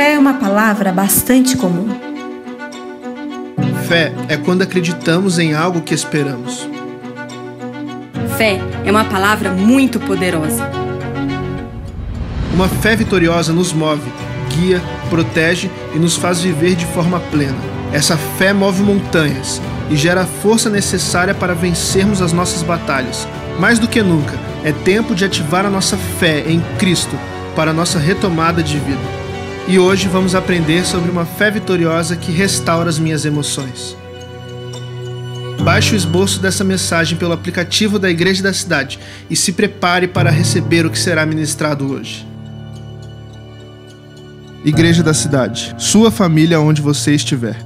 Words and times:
Fé 0.00 0.14
é 0.14 0.18
uma 0.18 0.32
palavra 0.32 0.92
bastante 0.92 1.58
comum. 1.58 1.86
Fé 3.86 4.14
é 4.30 4.36
quando 4.38 4.62
acreditamos 4.62 5.38
em 5.38 5.52
algo 5.52 5.82
que 5.82 5.92
esperamos. 5.92 6.66
Fé 8.38 8.58
é 8.82 8.90
uma 8.90 9.04
palavra 9.04 9.50
muito 9.50 10.00
poderosa. 10.00 10.66
Uma 12.54 12.66
fé 12.66 12.96
vitoriosa 12.96 13.52
nos 13.52 13.74
move, 13.74 14.10
guia, 14.48 14.80
protege 15.10 15.70
e 15.94 15.98
nos 15.98 16.16
faz 16.16 16.40
viver 16.40 16.76
de 16.76 16.86
forma 16.86 17.20
plena. 17.30 17.58
Essa 17.92 18.16
fé 18.16 18.54
move 18.54 18.82
montanhas 18.82 19.60
e 19.90 19.96
gera 19.96 20.22
a 20.22 20.26
força 20.26 20.70
necessária 20.70 21.34
para 21.34 21.54
vencermos 21.54 22.22
as 22.22 22.32
nossas 22.32 22.62
batalhas. 22.62 23.28
Mais 23.58 23.78
do 23.78 23.86
que 23.86 24.02
nunca, 24.02 24.38
é 24.64 24.72
tempo 24.72 25.14
de 25.14 25.26
ativar 25.26 25.66
a 25.66 25.70
nossa 25.70 25.98
fé 26.18 26.42
em 26.46 26.58
Cristo 26.78 27.14
para 27.54 27.72
a 27.72 27.74
nossa 27.74 27.98
retomada 27.98 28.62
de 28.62 28.78
vida. 28.78 29.19
E 29.70 29.78
hoje 29.78 30.08
vamos 30.08 30.34
aprender 30.34 30.84
sobre 30.84 31.12
uma 31.12 31.24
fé 31.24 31.48
vitoriosa 31.48 32.16
que 32.16 32.32
restaura 32.32 32.90
as 32.90 32.98
minhas 32.98 33.24
emoções. 33.24 33.96
Baixe 35.62 35.94
o 35.94 35.96
esboço 35.96 36.40
dessa 36.40 36.64
mensagem 36.64 37.16
pelo 37.16 37.32
aplicativo 37.32 37.96
da 37.96 38.10
Igreja 38.10 38.42
da 38.42 38.52
Cidade 38.52 38.98
e 39.30 39.36
se 39.36 39.52
prepare 39.52 40.08
para 40.08 40.28
receber 40.28 40.84
o 40.84 40.90
que 40.90 40.98
será 40.98 41.24
ministrado 41.24 41.88
hoje. 41.88 42.26
Igreja 44.64 45.04
da 45.04 45.14
Cidade, 45.14 45.72
sua 45.78 46.10
família 46.10 46.58
onde 46.58 46.82
você 46.82 47.14
estiver. 47.14 47.64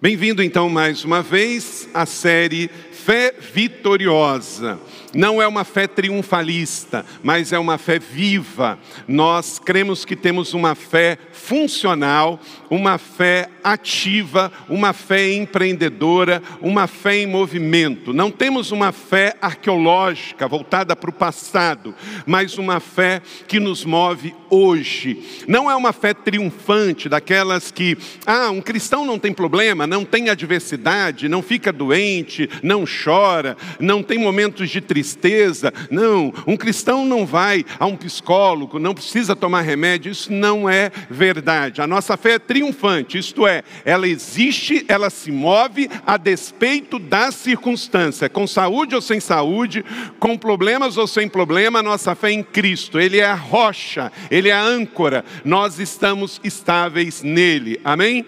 Bem-vindo 0.00 0.40
então 0.40 0.70
mais 0.70 1.02
uma 1.02 1.20
vez 1.20 1.88
à 1.92 2.06
série 2.06 2.70
Fé 2.92 3.34
Vitoriosa 3.52 4.78
não 5.14 5.40
é 5.40 5.46
uma 5.46 5.64
fé 5.64 5.86
triunfalista, 5.86 7.04
mas 7.22 7.52
é 7.52 7.58
uma 7.58 7.78
fé 7.78 7.98
viva. 7.98 8.78
Nós 9.06 9.58
cremos 9.58 10.04
que 10.04 10.14
temos 10.14 10.54
uma 10.54 10.74
fé 10.74 11.18
funcional, 11.32 12.40
uma 12.68 12.98
fé 12.98 13.48
ativa, 13.62 14.52
uma 14.68 14.92
fé 14.92 15.32
empreendedora, 15.32 16.42
uma 16.60 16.86
fé 16.86 17.18
em 17.18 17.26
movimento. 17.26 18.12
Não 18.12 18.30
temos 18.30 18.70
uma 18.70 18.92
fé 18.92 19.34
arqueológica 19.40 20.46
voltada 20.46 20.94
para 20.94 21.10
o 21.10 21.12
passado, 21.12 21.94
mas 22.26 22.56
uma 22.56 22.80
fé 22.80 23.20
que 23.48 23.58
nos 23.58 23.84
move 23.84 24.34
hoje. 24.48 25.44
Não 25.46 25.70
é 25.70 25.74
uma 25.74 25.92
fé 25.92 26.14
triunfante, 26.14 27.08
daquelas 27.08 27.70
que, 27.70 27.96
ah, 28.26 28.50
um 28.50 28.60
cristão 28.60 29.04
não 29.04 29.18
tem 29.18 29.32
problema, 29.32 29.86
não 29.86 30.04
tem 30.04 30.28
adversidade, 30.28 31.28
não 31.28 31.42
fica 31.42 31.72
doente, 31.72 32.48
não 32.62 32.84
chora, 32.84 33.56
não 33.78 34.02
tem 34.02 34.18
momentos 34.18 34.70
de 34.70 34.80
tristeza 34.80 34.99
tristeza. 35.00 35.72
Não, 35.90 36.32
um 36.46 36.56
cristão 36.56 37.04
não 37.04 37.24
vai 37.24 37.64
a 37.78 37.86
um 37.86 37.96
psicólogo, 37.96 38.78
não 38.78 38.94
precisa 38.94 39.34
tomar 39.34 39.62
remédio, 39.62 40.12
isso 40.12 40.32
não 40.32 40.68
é 40.68 40.90
verdade. 41.08 41.80
A 41.80 41.86
nossa 41.86 42.16
fé 42.16 42.32
é 42.32 42.38
triunfante, 42.38 43.18
isto 43.18 43.46
é, 43.46 43.62
ela 43.84 44.06
existe, 44.06 44.84
ela 44.88 45.08
se 45.08 45.32
move 45.32 45.88
a 46.06 46.16
despeito 46.16 46.98
da 46.98 47.30
circunstância, 47.30 48.28
com 48.28 48.46
saúde 48.46 48.94
ou 48.94 49.00
sem 49.00 49.20
saúde, 49.20 49.84
com 50.18 50.36
problemas 50.36 50.96
ou 50.96 51.06
sem 51.06 51.28
problema, 51.28 51.78
a 51.78 51.82
nossa 51.82 52.14
fé 52.14 52.28
é 52.28 52.32
em 52.32 52.42
Cristo, 52.42 53.00
Ele 53.00 53.18
é 53.18 53.24
a 53.24 53.34
rocha, 53.34 54.12
Ele 54.30 54.50
é 54.50 54.52
a 54.52 54.62
âncora, 54.62 55.24
nós 55.44 55.78
estamos 55.78 56.40
estáveis 56.44 57.22
nele, 57.22 57.80
amém? 57.82 58.24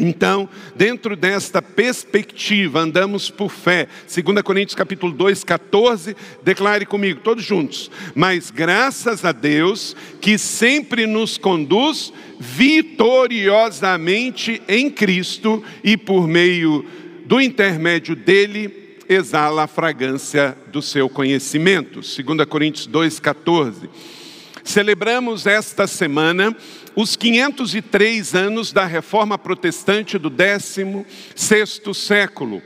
Então, 0.00 0.48
dentro 0.76 1.16
desta 1.16 1.60
perspectiva, 1.60 2.78
andamos 2.78 3.30
por 3.30 3.50
fé. 3.50 3.88
2 4.06 4.42
Coríntios 4.42 4.76
capítulo 4.76 5.12
2, 5.12 5.42
14, 5.42 6.14
declare 6.44 6.86
comigo, 6.86 7.18
todos 7.20 7.44
juntos. 7.44 7.90
Mas 8.14 8.52
graças 8.52 9.24
a 9.24 9.32
Deus 9.32 9.96
que 10.20 10.38
sempre 10.38 11.04
nos 11.04 11.36
conduz 11.36 12.12
vitoriosamente 12.38 14.62
em 14.68 14.88
Cristo 14.88 15.64
e 15.82 15.96
por 15.96 16.28
meio 16.28 16.86
do 17.26 17.40
intermédio 17.40 18.14
dele 18.14 18.98
exala 19.08 19.64
a 19.64 19.66
fragrância 19.66 20.56
do 20.68 20.80
seu 20.80 21.08
conhecimento. 21.08 22.00
2 22.00 22.14
Coríntios 22.48 22.86
2, 22.86 23.18
14. 23.18 23.90
Celebramos 24.62 25.46
esta 25.46 25.86
semana 25.86 26.54
os 27.00 27.14
503 27.14 28.34
anos 28.34 28.72
da 28.72 28.84
reforma 28.84 29.38
protestante 29.38 30.18
do 30.18 30.28
16º 30.28 31.94
século. 31.94 32.60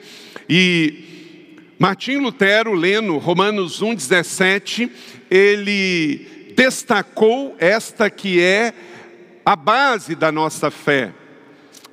E 0.48 1.66
Martim 1.78 2.16
Lutero, 2.16 2.72
lendo 2.72 3.18
Romanos 3.18 3.82
1,17, 3.82 4.90
ele 5.30 6.54
destacou 6.56 7.54
esta 7.58 8.08
que 8.08 8.40
é 8.40 8.72
a 9.44 9.54
base 9.54 10.14
da 10.14 10.32
nossa 10.32 10.70
fé. 10.70 11.12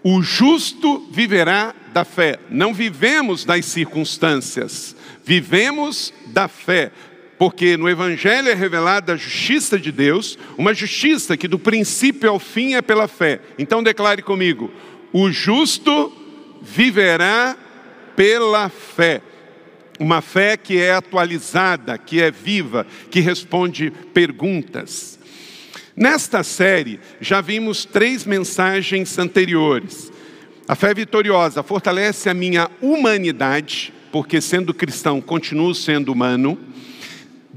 O 0.01 0.21
justo 0.21 1.09
viverá 1.11 1.75
da 1.91 2.05
fé. 2.05 2.39
Não 2.49 2.73
vivemos 2.73 3.43
das 3.43 3.65
circunstâncias, 3.65 4.95
vivemos 5.25 6.13
da 6.27 6.47
fé 6.47 6.93
porque 7.39 7.77
no 7.77 7.87
Evangelho 7.87 8.49
é 8.49 8.53
revelada 8.53 9.13
a 9.13 9.15
justiça 9.15 9.79
de 9.79 9.93
Deus, 9.93 10.37
uma 10.57 10.73
justiça 10.73 11.37
que 11.37 11.47
do 11.47 11.57
princípio 11.57 12.29
ao 12.29 12.37
fim 12.37 12.75
é 12.75 12.81
pela 12.81 13.07
fé. 13.07 13.39
Então 13.57 13.81
declare 13.81 14.21
comigo: 14.21 14.69
o 15.13 15.31
justo 15.31 16.11
viverá 16.61 17.55
pela 18.13 18.67
fé. 18.67 19.21
Uma 19.97 20.21
fé 20.21 20.57
que 20.57 20.79
é 20.79 20.91
atualizada, 20.91 21.97
que 21.97 22.21
é 22.21 22.29
viva, 22.29 22.85
que 23.09 23.21
responde 23.21 23.89
perguntas. 24.13 25.17
Nesta 25.95 26.43
série, 26.43 26.99
já 27.21 27.39
vimos 27.39 27.85
três 27.85 28.25
mensagens 28.25 29.17
anteriores. 29.17 30.11
A 30.67 30.75
fé 30.75 30.93
vitoriosa 30.93 31.63
fortalece 31.63 32.29
a 32.29 32.33
minha 32.33 32.69
humanidade, 32.81 33.93
porque 34.11 34.41
sendo 34.41 34.73
cristão 34.73 35.21
continuo 35.21 35.73
sendo 35.73 36.11
humano 36.11 36.57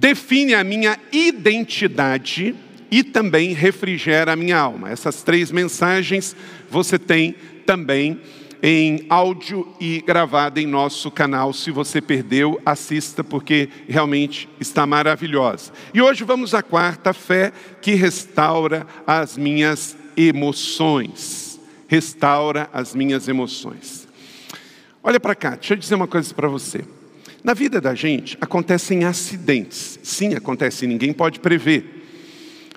define 0.03 0.53
a 0.53 0.65
minha 0.65 0.99
identidade 1.13 2.57
e 2.91 3.05
também 3.05 3.53
refrigera 3.53 4.33
a 4.33 4.37
minha 4.37 4.59
alma. 4.59 4.91
Essas 4.91 5.23
três 5.23 5.53
mensagens 5.53 6.35
você 6.69 6.99
tem 6.99 7.37
também 7.65 8.21
em 8.61 9.07
áudio 9.09 9.73
e 9.79 10.03
gravada 10.05 10.61
em 10.61 10.67
nosso 10.67 11.09
canal. 11.09 11.53
Se 11.53 11.71
você 11.71 12.01
perdeu, 12.01 12.61
assista 12.67 13.23
porque 13.23 13.69
realmente 13.89 14.49
está 14.59 14.85
maravilhosa. 14.85 15.73
E 15.95 16.03
hoje 16.03 16.25
vamos 16.25 16.53
à 16.53 16.65
quarta 16.65 17.13
fé 17.13 17.53
que 17.81 17.95
restaura 17.95 18.85
as 19.07 19.37
minhas 19.37 19.97
emoções. 20.17 21.61
Restaura 21.87 22.69
as 22.73 22.93
minhas 22.93 23.29
emoções. 23.29 24.09
Olha 25.01 25.21
para 25.21 25.37
cá, 25.37 25.51
deixa 25.51 25.75
eu 25.75 25.79
dizer 25.79 25.95
uma 25.95 26.09
coisa 26.09 26.35
para 26.35 26.49
você. 26.49 26.85
Na 27.45 27.55
vida 27.55 27.81
da 27.81 27.95
gente 27.95 28.39
acontecem 28.41 29.05
acidentes. 29.05 29.99
Sim, 30.03 30.35
acontece, 30.35 30.87
ninguém 30.87 31.13
pode 31.13 31.41
prever. 31.41 32.01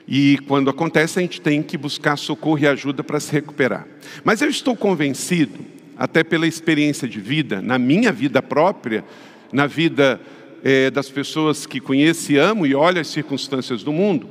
E 0.08 0.40
quando 0.48 0.70
acontece, 0.70 1.20
a 1.20 1.22
gente 1.22 1.40
tem 1.40 1.62
que 1.62 1.78
buscar 1.78 2.18
socorro 2.18 2.60
e 2.60 2.68
ajuda 2.68 3.04
para 3.04 3.20
se 3.20 3.32
recuperar. 3.32 3.88
Mas 4.24 4.42
eu 4.42 4.50
estou 4.50 4.76
convencido, 4.76 5.60
até 5.98 6.24
pela 6.24 6.48
experiência 6.48 7.08
de 7.08 7.20
vida, 7.20 7.62
na 7.62 7.78
minha 7.78 8.12
vida 8.12 8.42
própria, 8.42 9.06
na 9.52 9.68
vida 9.68 10.20
é, 10.64 10.90
das 10.90 11.10
pessoas 11.10 11.66
que 11.66 11.80
conheço 11.80 12.32
e 12.32 12.38
amo 12.38 12.66
e 12.66 12.74
olho 12.74 13.00
as 13.00 13.08
circunstâncias 13.08 13.84
do 13.84 13.94
mundo, 13.94 14.30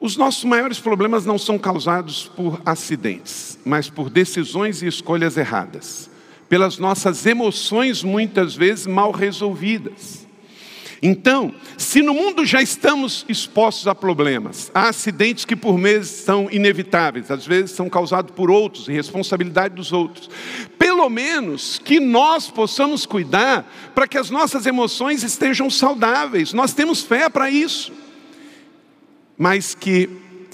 os 0.00 0.16
nossos 0.16 0.44
maiores 0.44 0.80
problemas 0.80 1.24
não 1.24 1.38
são 1.38 1.56
causados 1.56 2.30
por 2.36 2.60
acidentes, 2.66 3.58
mas 3.64 3.88
por 3.88 4.10
decisões 4.10 4.82
e 4.82 4.86
escolhas 4.86 5.36
erradas 5.36 6.10
pelas 6.54 6.78
nossas 6.78 7.26
emoções 7.26 8.04
muitas 8.04 8.54
vezes 8.54 8.86
mal 8.86 9.10
resolvidas. 9.10 10.24
Então, 11.02 11.52
se 11.76 12.00
no 12.00 12.14
mundo 12.14 12.46
já 12.46 12.62
estamos 12.62 13.26
expostos 13.28 13.88
a 13.88 13.94
problemas, 13.94 14.70
a 14.72 14.88
acidentes 14.88 15.44
que 15.44 15.56
por 15.56 15.76
vezes 15.76 16.12
são 16.12 16.48
inevitáveis, 16.52 17.28
às 17.28 17.44
vezes 17.44 17.72
são 17.72 17.90
causados 17.90 18.32
por 18.36 18.52
outros, 18.52 18.86
responsabilidade 18.86 19.74
dos 19.74 19.92
outros, 19.92 20.30
pelo 20.78 21.10
menos 21.10 21.80
que 21.84 21.98
nós 21.98 22.48
possamos 22.48 23.04
cuidar 23.04 23.68
para 23.92 24.06
que 24.06 24.16
as 24.16 24.30
nossas 24.30 24.64
emoções 24.64 25.24
estejam 25.24 25.68
saudáveis, 25.68 26.52
nós 26.52 26.72
temos 26.72 27.02
fé 27.02 27.28
para 27.28 27.50
isso, 27.50 27.92
mas 29.36 29.74
que 29.74 30.08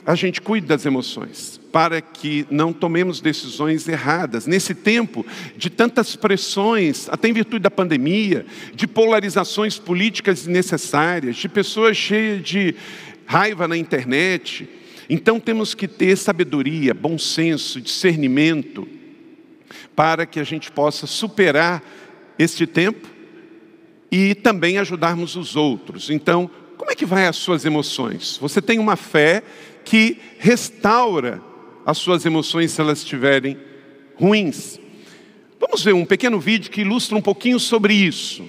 a 0.06 0.14
gente 0.14 0.40
cuide 0.40 0.66
das 0.66 0.86
emoções 0.86 1.59
para 1.72 2.00
que 2.00 2.46
não 2.50 2.72
tomemos 2.72 3.20
decisões 3.20 3.88
erradas. 3.88 4.46
Nesse 4.46 4.74
tempo 4.74 5.24
de 5.56 5.70
tantas 5.70 6.16
pressões, 6.16 7.08
até 7.08 7.28
em 7.28 7.32
virtude 7.32 7.60
da 7.60 7.70
pandemia, 7.70 8.44
de 8.74 8.86
polarizações 8.86 9.78
políticas 9.78 10.40
desnecessárias, 10.40 11.36
de 11.36 11.48
pessoas 11.48 11.96
cheias 11.96 12.42
de 12.42 12.74
raiva 13.26 13.68
na 13.68 13.76
internet, 13.76 14.68
então 15.08 15.38
temos 15.40 15.74
que 15.74 15.88
ter 15.88 16.16
sabedoria, 16.16 16.94
bom 16.94 17.18
senso, 17.18 17.80
discernimento, 17.80 18.88
para 19.94 20.26
que 20.26 20.40
a 20.40 20.44
gente 20.44 20.70
possa 20.70 21.06
superar 21.06 21.82
este 22.38 22.66
tempo 22.66 23.08
e 24.10 24.34
também 24.34 24.78
ajudarmos 24.78 25.36
os 25.36 25.54
outros. 25.54 26.10
Então, 26.10 26.50
como 26.76 26.90
é 26.90 26.94
que 26.94 27.06
vai 27.06 27.26
as 27.26 27.36
suas 27.36 27.64
emoções? 27.64 28.38
Você 28.40 28.60
tem 28.60 28.78
uma 28.78 28.96
fé 28.96 29.42
que 29.84 30.18
restaura 30.38 31.42
as 31.90 31.98
suas 31.98 32.24
emoções 32.24 32.72
se 32.72 32.80
elas 32.80 32.98
estiverem 32.98 33.58
ruins. 34.14 34.78
Vamos 35.58 35.82
ver 35.82 35.92
um 35.92 36.04
pequeno 36.04 36.40
vídeo 36.40 36.70
que 36.70 36.80
ilustra 36.80 37.16
um 37.16 37.22
pouquinho 37.22 37.58
sobre 37.58 37.92
isso. 37.92 38.48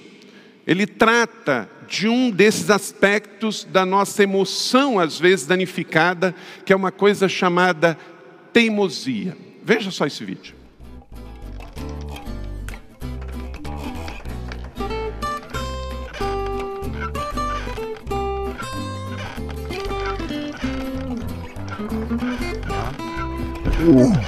Ele 0.66 0.86
trata 0.86 1.68
de 1.88 2.08
um 2.08 2.30
desses 2.30 2.70
aspectos 2.70 3.64
da 3.64 3.84
nossa 3.84 4.22
emoção, 4.22 4.98
às 4.98 5.18
vezes 5.18 5.46
danificada, 5.46 6.34
que 6.64 6.72
é 6.72 6.76
uma 6.76 6.92
coisa 6.92 7.28
chamada 7.28 7.98
teimosia. 8.52 9.36
Veja 9.62 9.90
só 9.90 10.06
esse 10.06 10.24
vídeo. 10.24 10.61
Ah! 23.84 24.22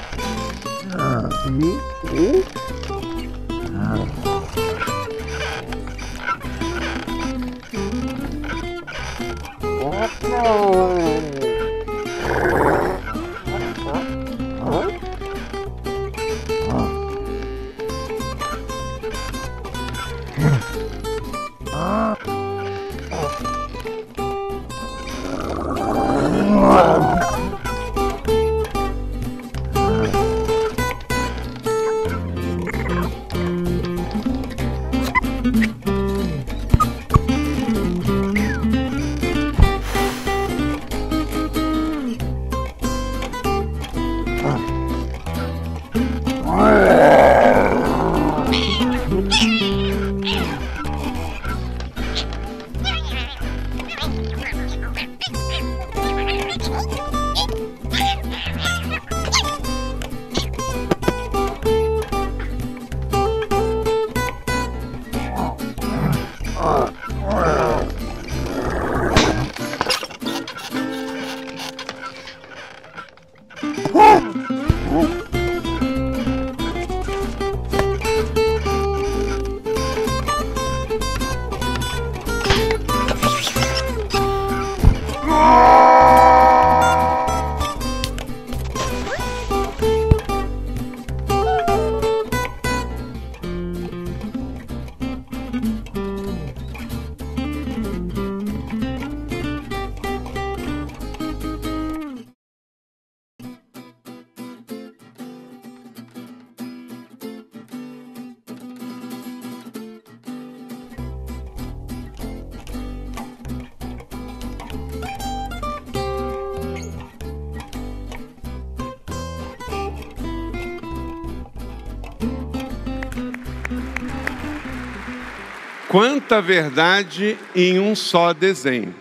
Quanta 125.95 126.43
verdade 126.43 127.39
em 127.55 127.79
um 127.79 127.95
só 127.95 128.33
desenho. 128.33 128.93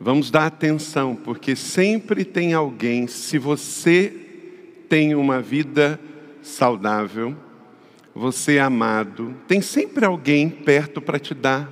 Vamos 0.00 0.30
dar 0.30 0.46
atenção, 0.46 1.14
porque 1.14 1.54
sempre 1.54 2.24
tem 2.24 2.54
alguém, 2.54 3.06
se 3.06 3.36
você 3.36 4.10
tem 4.88 5.14
uma 5.14 5.42
vida 5.42 6.00
saudável, 6.40 7.36
você 8.14 8.54
é 8.54 8.60
amado, 8.60 9.36
tem 9.46 9.60
sempre 9.60 10.06
alguém 10.06 10.48
perto 10.48 11.02
para 11.02 11.18
te 11.18 11.34
dar 11.34 11.70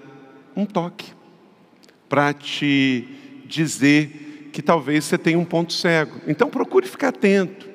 um 0.55 0.67
toque, 0.67 1.15
para 2.07 2.35
te 2.35 3.09
dizer 3.47 4.51
que 4.53 4.61
talvez 4.61 5.07
você 5.07 5.17
tenha 5.17 5.39
um 5.39 5.45
ponto 5.47 5.73
cego. 5.73 6.21
Então 6.29 6.51
procure 6.51 6.87
ficar 6.87 7.09
atento. 7.09 7.67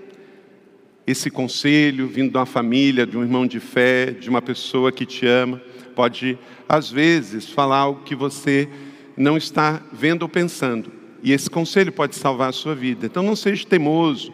Esse 1.08 1.32
conselho 1.32 2.08
vindo 2.08 2.30
de 2.30 2.38
uma 2.38 2.46
família, 2.46 3.08
de 3.08 3.18
um 3.18 3.24
irmão 3.24 3.48
de 3.48 3.60
fé, 3.60 4.12
de 4.12 4.30
uma 4.30 4.40
pessoa 4.40 4.92
que 4.92 5.04
te 5.04 5.26
ama 5.26 5.60
pode, 5.96 6.38
às 6.68 6.92
vezes, 6.92 7.50
falar 7.50 7.78
algo 7.78 8.04
que 8.04 8.14
você 8.14 8.68
não 9.16 9.38
está 9.38 9.82
vendo 9.92 10.24
ou 10.24 10.30
pensando. 10.30 10.92
E 11.24 11.32
esse 11.32 11.50
conselho 11.50 11.92
pode 11.92 12.16
salvar 12.16 12.50
a 12.50 12.54
sua 12.54 12.76
vida. 12.76 13.06
Então 13.06 13.24
não 13.24 13.36
seja 13.36 13.66
teimoso, 13.66 14.32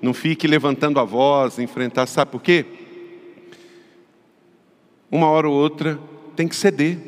não 0.00 0.14
fique 0.14 0.46
levantando 0.46 0.98
a 0.98 1.04
voz, 1.04 1.58
enfrentar, 1.58 2.06
sabe 2.06 2.30
por 2.30 2.40
quê? 2.40 2.64
Uma 5.10 5.26
hora 5.26 5.48
ou 5.48 5.54
outra 5.54 5.98
tem 6.36 6.46
que 6.48 6.56
ceder. 6.56 6.98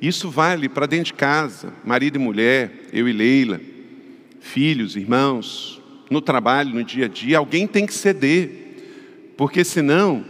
Isso 0.00 0.30
vale 0.30 0.68
para 0.68 0.86
dentro 0.86 1.06
de 1.06 1.14
casa, 1.14 1.72
marido 1.84 2.16
e 2.16 2.18
mulher, 2.20 2.88
eu 2.92 3.08
e 3.08 3.12
Leila, 3.12 3.60
filhos, 4.38 4.94
irmãos, 4.94 5.82
no 6.08 6.20
trabalho, 6.20 6.74
no 6.74 6.84
dia 6.84 7.06
a 7.06 7.08
dia, 7.08 7.38
alguém 7.38 7.66
tem 7.66 7.84
que 7.84 7.92
ceder, 7.92 8.76
porque 9.36 9.64
senão 9.64 10.24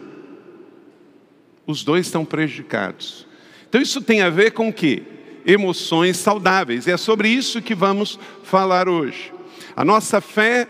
os 1.68 1.84
dois 1.84 2.06
estão 2.06 2.24
prejudicados. 2.24 3.26
Então 3.68 3.80
isso 3.80 4.00
tem 4.00 4.22
a 4.22 4.30
ver 4.30 4.52
com 4.52 4.70
o 4.70 4.72
quê? 4.72 5.02
Emoções 5.46 6.16
saudáveis. 6.16 6.86
E 6.86 6.90
é 6.90 6.96
sobre 6.96 7.28
isso 7.28 7.60
que 7.60 7.74
vamos 7.74 8.18
falar 8.42 8.88
hoje. 8.88 9.30
A 9.76 9.84
nossa 9.84 10.18
fé 10.22 10.66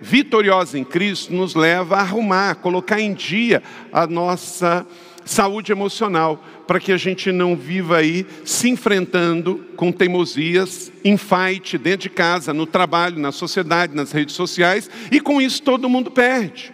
vitoriosa 0.00 0.78
em 0.78 0.84
Cristo 0.84 1.34
nos 1.34 1.54
leva 1.54 1.96
a 1.96 2.00
arrumar, 2.00 2.50
a 2.52 2.54
colocar 2.54 2.98
em 2.98 3.12
dia 3.12 3.62
a 3.92 4.06
nossa 4.06 4.86
saúde 5.22 5.70
emocional, 5.70 6.42
para 6.66 6.80
que 6.80 6.92
a 6.92 6.96
gente 6.96 7.30
não 7.30 7.54
viva 7.54 7.98
aí 7.98 8.26
se 8.46 8.70
enfrentando 8.70 9.66
com 9.76 9.92
teimosias, 9.92 10.90
em 11.04 11.18
fight 11.18 11.76
dentro 11.76 12.08
de 12.08 12.10
casa, 12.10 12.54
no 12.54 12.64
trabalho, 12.64 13.18
na 13.18 13.32
sociedade, 13.32 13.94
nas 13.94 14.12
redes 14.12 14.34
sociais, 14.34 14.88
e 15.12 15.20
com 15.20 15.42
isso 15.42 15.62
todo 15.62 15.88
mundo 15.90 16.10
perde. 16.10 16.72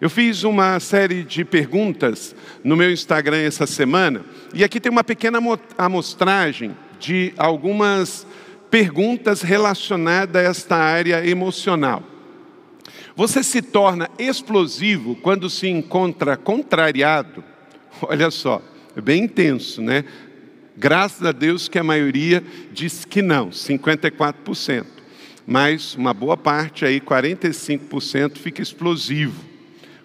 Eu 0.00 0.08
fiz 0.08 0.44
uma 0.44 0.78
série 0.78 1.24
de 1.24 1.44
perguntas 1.44 2.34
no 2.62 2.76
meu 2.76 2.88
Instagram 2.92 3.38
essa 3.38 3.66
semana, 3.66 4.24
e 4.54 4.62
aqui 4.62 4.78
tem 4.78 4.92
uma 4.92 5.02
pequena 5.02 5.40
amostragem 5.76 6.76
de 7.00 7.34
algumas 7.36 8.24
perguntas 8.70 9.42
relacionadas 9.42 10.36
a 10.36 10.48
esta 10.48 10.76
área 10.76 11.26
emocional. 11.26 12.04
Você 13.16 13.42
se 13.42 13.60
torna 13.60 14.08
explosivo 14.20 15.16
quando 15.16 15.50
se 15.50 15.66
encontra 15.66 16.36
contrariado? 16.36 17.42
Olha 18.00 18.30
só, 18.30 18.62
é 18.94 19.00
bem 19.00 19.24
intenso, 19.24 19.82
né? 19.82 20.04
Graças 20.76 21.26
a 21.26 21.32
Deus 21.32 21.66
que 21.66 21.76
a 21.76 21.82
maioria 21.82 22.40
diz 22.70 23.04
que 23.04 23.20
não, 23.20 23.50
54%. 23.50 24.86
Mas 25.44 25.96
uma 25.96 26.14
boa 26.14 26.36
parte 26.36 26.84
aí, 26.84 27.00
45%, 27.00 28.36
fica 28.36 28.62
explosivo. 28.62 29.47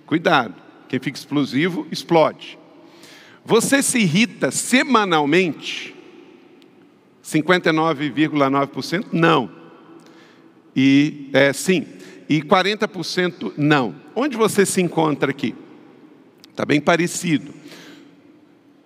Cuidado, 0.06 0.56
quem 0.88 1.00
fica 1.00 1.18
explosivo, 1.18 1.88
explode. 1.92 2.58
Você 3.46 3.82
se 3.82 4.00
irrita 4.00 4.52
semanalmente? 4.52 5.96
59,9% 7.24 9.08
não. 9.12 9.50
E 10.76 11.30
é, 11.34 11.54
sim. 11.54 11.86
E 12.30 12.42
40% 12.42 13.54
não. 13.58 13.96
Onde 14.16 14.38
você 14.38 14.66
se 14.66 14.82
encontra 14.82 15.32
aqui? 15.32 15.56
Está 16.50 16.66
bem 16.66 16.80
parecido. 16.80 17.54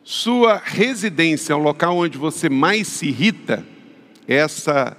Sua 0.03 0.62
residência 0.63 1.53
é 1.53 1.55
o 1.55 1.59
local 1.59 1.97
onde 1.97 2.17
você 2.17 2.50
mais 2.50 2.88
se 2.88 3.07
irrita? 3.07 3.65
essa 4.27 4.97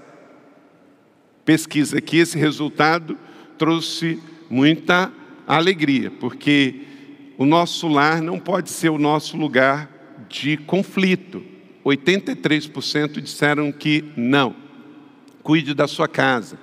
pesquisa 1.44 1.98
aqui, 1.98 2.18
esse 2.18 2.38
resultado 2.38 3.18
trouxe 3.58 4.18
muita 4.48 5.12
alegria, 5.56 6.10
porque 6.10 6.82
o 7.38 7.46
nosso 7.46 7.88
lar 7.88 8.20
não 8.20 8.38
pode 8.38 8.70
ser 8.70 8.90
o 8.90 8.98
nosso 8.98 9.36
lugar 9.36 9.90
de 10.28 10.56
conflito. 10.58 11.42
83% 11.84 13.20
disseram 13.20 13.72
que 13.72 14.04
não. 14.16 14.54
Cuide 15.42 15.72
da 15.72 15.88
sua 15.88 16.06
casa. 16.06 16.58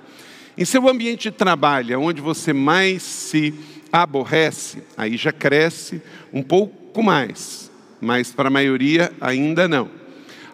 Em 0.56 0.64
seu 0.64 0.88
ambiente 0.88 1.24
de 1.24 1.32
trabalho, 1.32 2.00
onde 2.00 2.20
você 2.20 2.52
mais 2.52 3.02
se 3.02 3.52
aborrece, 3.92 4.82
aí 4.96 5.16
já 5.16 5.32
cresce 5.32 6.00
um 6.32 6.42
pouco 6.42 7.02
mais, 7.02 7.70
mas 8.00 8.32
para 8.32 8.48
a 8.48 8.50
maioria 8.50 9.12
ainda 9.20 9.66
não. 9.66 9.90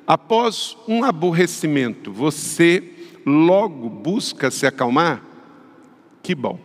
Após 0.07 0.77
um 0.89 1.05
aborrecimento, 1.05 2.13
você 2.13 2.83
logo 3.25 3.89
busca 3.89 4.51
se 4.51 4.67
acalmar? 4.67 5.23
Que 6.23 6.35
bom. 6.35 6.59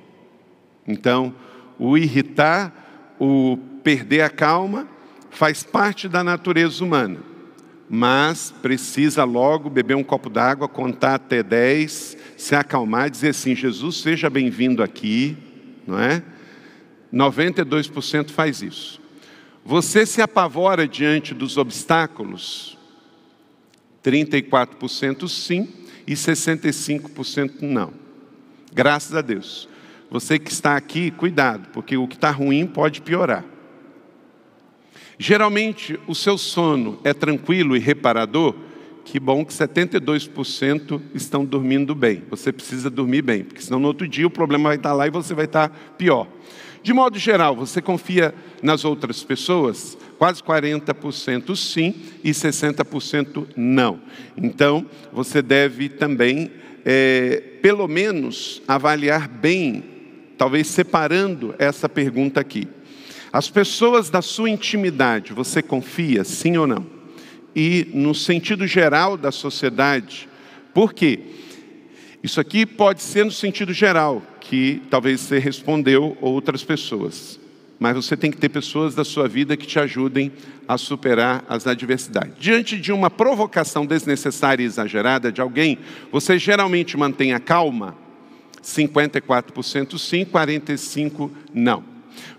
Então, 0.88 1.36
o 1.80 1.98
irritar, 1.98 3.16
o 3.20 3.58
perder 3.84 4.22
a 4.22 4.30
calma, 4.30 4.88
faz 5.30 5.64
parte 5.64 6.08
da 6.08 6.24
natureza 6.24 6.84
humana. 6.84 7.20
Mas 7.90 8.54
precisa 8.62 9.24
logo 9.24 9.70
beber 9.70 9.96
um 9.96 10.04
copo 10.04 10.30
d'água, 10.30 10.68
contar 10.68 11.16
até 11.16 11.42
10, 11.42 12.18
se 12.36 12.56
acalmar 12.56 13.10
dizer 13.10 13.30
assim: 13.30 13.56
Jesus, 13.56 14.02
seja 14.02 14.30
bem-vindo 14.30 14.84
aqui, 14.84 15.38
não 15.86 15.98
é? 15.98 16.22
92% 17.14 18.32
faz 18.32 18.62
isso. 18.62 19.00
Você 19.64 20.06
se 20.06 20.22
apavora 20.22 20.88
diante 20.88 21.34
dos 21.34 21.58
obstáculos? 21.58 22.78
34% 24.04 25.28
sim 25.28 25.68
e 26.06 26.14
65% 26.14 27.62
não. 27.62 27.94
Graças 28.74 29.16
a 29.16 29.22
Deus. 29.22 29.68
Você 30.10 30.40
que 30.40 30.52
está 30.52 30.76
aqui, 30.76 31.12
cuidado, 31.12 31.70
porque 31.74 31.98
o 31.98 32.08
que 32.08 32.16
está 32.16 32.32
ruim 32.32 32.66
pode 32.66 33.02
piorar. 33.02 33.44
Geralmente, 35.20 36.00
o 36.08 36.14
seu 36.14 36.38
sono 36.38 37.00
é 37.04 37.14
tranquilo 37.14 37.76
e 37.76 37.80
reparador. 37.80 38.56
Que 39.04 39.20
bom 39.20 39.44
que 39.44 39.54
72% 39.54 41.02
estão 41.14 41.44
dormindo 41.44 41.96
bem. 41.96 42.24
Você 42.30 42.52
precisa 42.52 42.90
dormir 42.90 43.22
bem, 43.22 43.44
porque 43.44 43.62
senão 43.62 43.80
no 43.80 43.88
outro 43.88 44.08
dia 44.08 44.28
o 44.28 44.30
problema 44.30 44.70
vai 44.70 44.76
estar 44.78 44.94
lá 44.94 45.08
e 45.08 45.10
você 45.10 45.34
vai 45.34 45.46
estar 45.46 45.70
pior. 45.98 46.28
De 46.84 46.94
modo 46.94 47.18
geral, 47.18 47.56
você 47.56 47.82
confia 47.82 48.34
nas 48.62 48.86
outras 48.86 49.24
pessoas? 49.24 49.98
Quase 50.18 50.42
40% 50.44 51.56
sim 51.56 51.96
e 52.24 52.32
60% 52.32 53.48
não. 53.56 54.00
Então, 54.38 54.86
você 55.12 55.42
deve 55.42 55.90
também, 55.90 56.52
é, 56.86 57.42
pelo 57.62 57.88
menos, 57.88 58.62
avaliar 58.68 59.28
bem, 59.28 59.97
talvez 60.38 60.68
separando 60.68 61.56
essa 61.58 61.90
pergunta 61.90 62.40
aqui. 62.40 62.68
As 63.32 63.50
pessoas 63.50 64.10
da 64.10 64.22
sua 64.22 64.50
intimidade, 64.50 65.34
você 65.34 65.62
confia, 65.62 66.24
sim 66.24 66.58
ou 66.58 66.68
não? 66.68 66.86
E 67.56 67.88
no 67.94 68.14
sentido 68.14 68.68
geral 68.68 69.18
da 69.18 69.32
sociedade, 69.32 70.30
por 70.74 70.94
quê? 70.94 71.20
Isso 72.24 72.40
aqui 72.40 72.66
pode 72.66 73.02
ser 73.02 73.26
no 73.26 73.32
sentido 73.32 73.74
geral, 73.74 74.22
que 74.40 74.82
talvez 74.90 75.22
você 75.22 75.40
respondeu 75.40 76.18
outras 76.22 76.64
pessoas. 76.64 77.40
Mas 77.80 77.96
você 77.96 78.18
tem 78.18 78.32
que 78.32 78.38
ter 78.38 78.50
pessoas 78.50 78.96
da 78.96 79.04
sua 79.04 79.28
vida 79.28 79.56
que 79.56 79.68
te 79.68 79.80
ajudem 79.80 80.32
a 80.68 80.78
superar 80.78 81.46
as 81.48 81.68
adversidades. 81.68 82.34
Diante 82.40 82.78
de 82.78 82.92
uma 82.92 83.10
provocação 83.10 83.86
desnecessária 83.86 84.64
e 84.64 84.66
exagerada 84.66 85.32
de 85.32 85.42
alguém, 85.42 85.78
você 86.12 86.40
geralmente 86.40 86.98
mantém 86.98 87.34
a 87.34 87.40
calma? 87.40 87.96
54% 88.64 89.98
sim, 89.98 90.26
45% 90.26 91.32
não. 91.54 91.84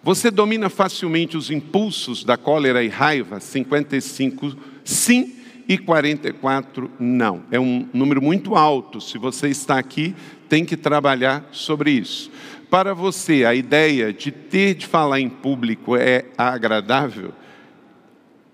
Você 0.03 0.31
domina 0.31 0.69
facilmente 0.69 1.37
os 1.37 1.51
impulsos 1.51 2.25
da 2.25 2.37
cólera 2.37 2.83
e 2.83 2.89
raiva? 2.89 3.39
55% 3.39 4.57
sim 4.85 5.35
e 5.69 5.77
44 5.77 6.91
não. 6.99 7.43
É 7.51 7.61
um 7.61 7.87
número 7.93 8.23
muito 8.23 8.55
alto. 8.55 9.01
Se 9.01 9.19
você 9.19 9.49
está 9.49 9.79
aqui, 9.79 10.15
tem 10.49 10.65
que 10.65 10.77
trabalhar 10.77 11.47
sobre 11.53 11.91
isso. 11.91 12.31
Para 12.71 12.95
você, 12.95 13.45
a 13.45 13.55
ideia 13.55 14.13
de 14.13 14.31
ter 14.31 14.75
de 14.75 14.87
falar 14.87 15.21
em 15.21 15.29
público 15.29 15.97
é 15.97 16.27
agradável? 16.37 17.33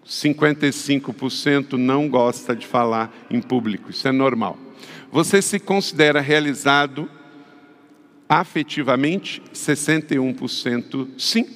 55% 0.07 1.73
não 1.73 2.09
gosta 2.09 2.55
de 2.55 2.67
falar 2.67 3.13
em 3.31 3.41
público, 3.41 3.91
isso 3.91 4.07
é 4.07 4.13
normal. 4.13 4.59
Você 5.11 5.41
se 5.41 5.59
considera 5.59 6.21
realizado 6.21 7.09
afetivamente? 8.29 9.43
61% 9.53 11.09
sim 11.19 11.47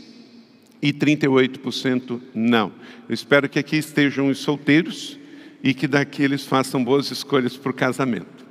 e 0.81 0.93
38% 0.93 2.21
não. 2.35 2.73
Eu 3.09 3.15
espero 3.15 3.49
que 3.49 3.59
aqui 3.59 3.77
estejam 3.77 4.29
os 4.29 4.39
solteiros 4.39 5.19
e 5.63 5.75
que 5.75 5.89
daqui 5.89 6.23
eles 6.23 6.45
façam 6.45 6.83
boas 6.83 7.11
escolhas 7.11 7.57
para 7.57 7.71
o 7.71 7.75
casamento. 7.75 8.47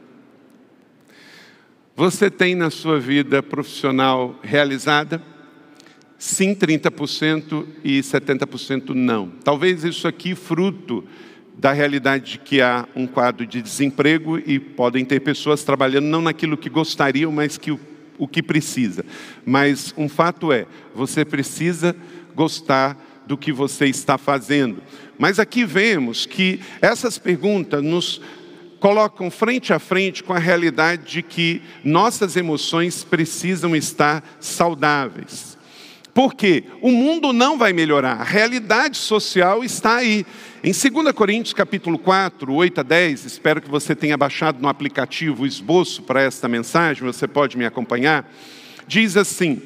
Você 1.96 2.30
tem 2.30 2.54
na 2.54 2.70
sua 2.70 3.00
vida 3.00 3.42
profissional 3.42 4.40
realizada? 4.44 5.22
Sim, 6.20 6.54
30% 6.54 7.66
e 7.84 8.00
70% 8.02 8.90
não. 8.90 9.30
Talvez 9.44 9.84
isso 9.84 10.08
aqui 10.08 10.36
fruto 10.36 11.04
da 11.58 11.72
realidade 11.74 12.34
de 12.34 12.38
que 12.40 12.62
há 12.62 12.88
um 12.96 13.08
quadro 13.08 13.48
de 13.48 13.62
desemprego 13.62 14.38
e 14.38 14.60
podem 14.60 15.04
ter 15.04 15.20
pessoas 15.22 15.64
trabalhando 15.64 16.06
não 16.06 16.22
naquilo 16.22 16.56
que 16.56 16.70
gostariam, 16.70 17.32
mas 17.32 17.58
que 17.58 17.72
o, 17.72 17.80
o 18.18 18.28
que 18.28 18.42
precisa. 18.42 19.06
Mas 19.46 19.94
um 19.98 20.10
fato 20.10 20.52
é, 20.52 20.66
você 20.96 21.24
precisa 21.24 21.96
gostar 22.36 22.98
do 23.26 23.38
que 23.38 23.52
você 23.52 23.88
está 23.88 24.18
fazendo. 24.18 24.82
Mas 25.18 25.40
aqui 25.40 25.66
vemos 25.66 26.26
que 26.26 26.60
essas 26.82 27.18
perguntas 27.18 27.84
nos 27.84 28.22
colocam 28.80 29.30
frente 29.32 29.74
a 29.74 29.80
frente 29.80 30.24
com 30.24 30.34
a 30.34 30.40
realidade 30.40 31.12
de 31.12 31.22
que 31.24 31.62
nossas 31.84 32.36
emoções 32.36 33.04
precisam 33.04 33.76
estar 33.76 34.24
saudáveis. 34.40 35.58
Porque 36.14 36.64
o 36.82 36.92
mundo 36.92 37.32
não 37.32 37.58
vai 37.58 37.74
melhorar, 37.74 38.22
a 38.22 38.24
realidade 38.24 38.98
social 38.98 39.64
está 39.64 39.98
aí. 39.98 40.26
Em 40.68 40.74
2 40.74 41.14
Coríntios 41.14 41.54
capítulo 41.54 41.98
4, 41.98 42.54
8 42.54 42.82
a 42.82 42.84
10, 42.84 43.24
espero 43.24 43.62
que 43.62 43.70
você 43.70 43.96
tenha 43.96 44.18
baixado 44.18 44.62
no 44.62 44.68
aplicativo 44.68 45.44
o 45.44 45.48
esboço 45.48 46.04
para 46.04 46.22
esta 46.22 46.50
mensagem, 46.50 47.06
você 47.06 47.26
pode 47.26 47.58
me 47.58 47.66
acompanhar. 47.66 48.30
Diz 48.86 49.16
assim: 49.16 49.62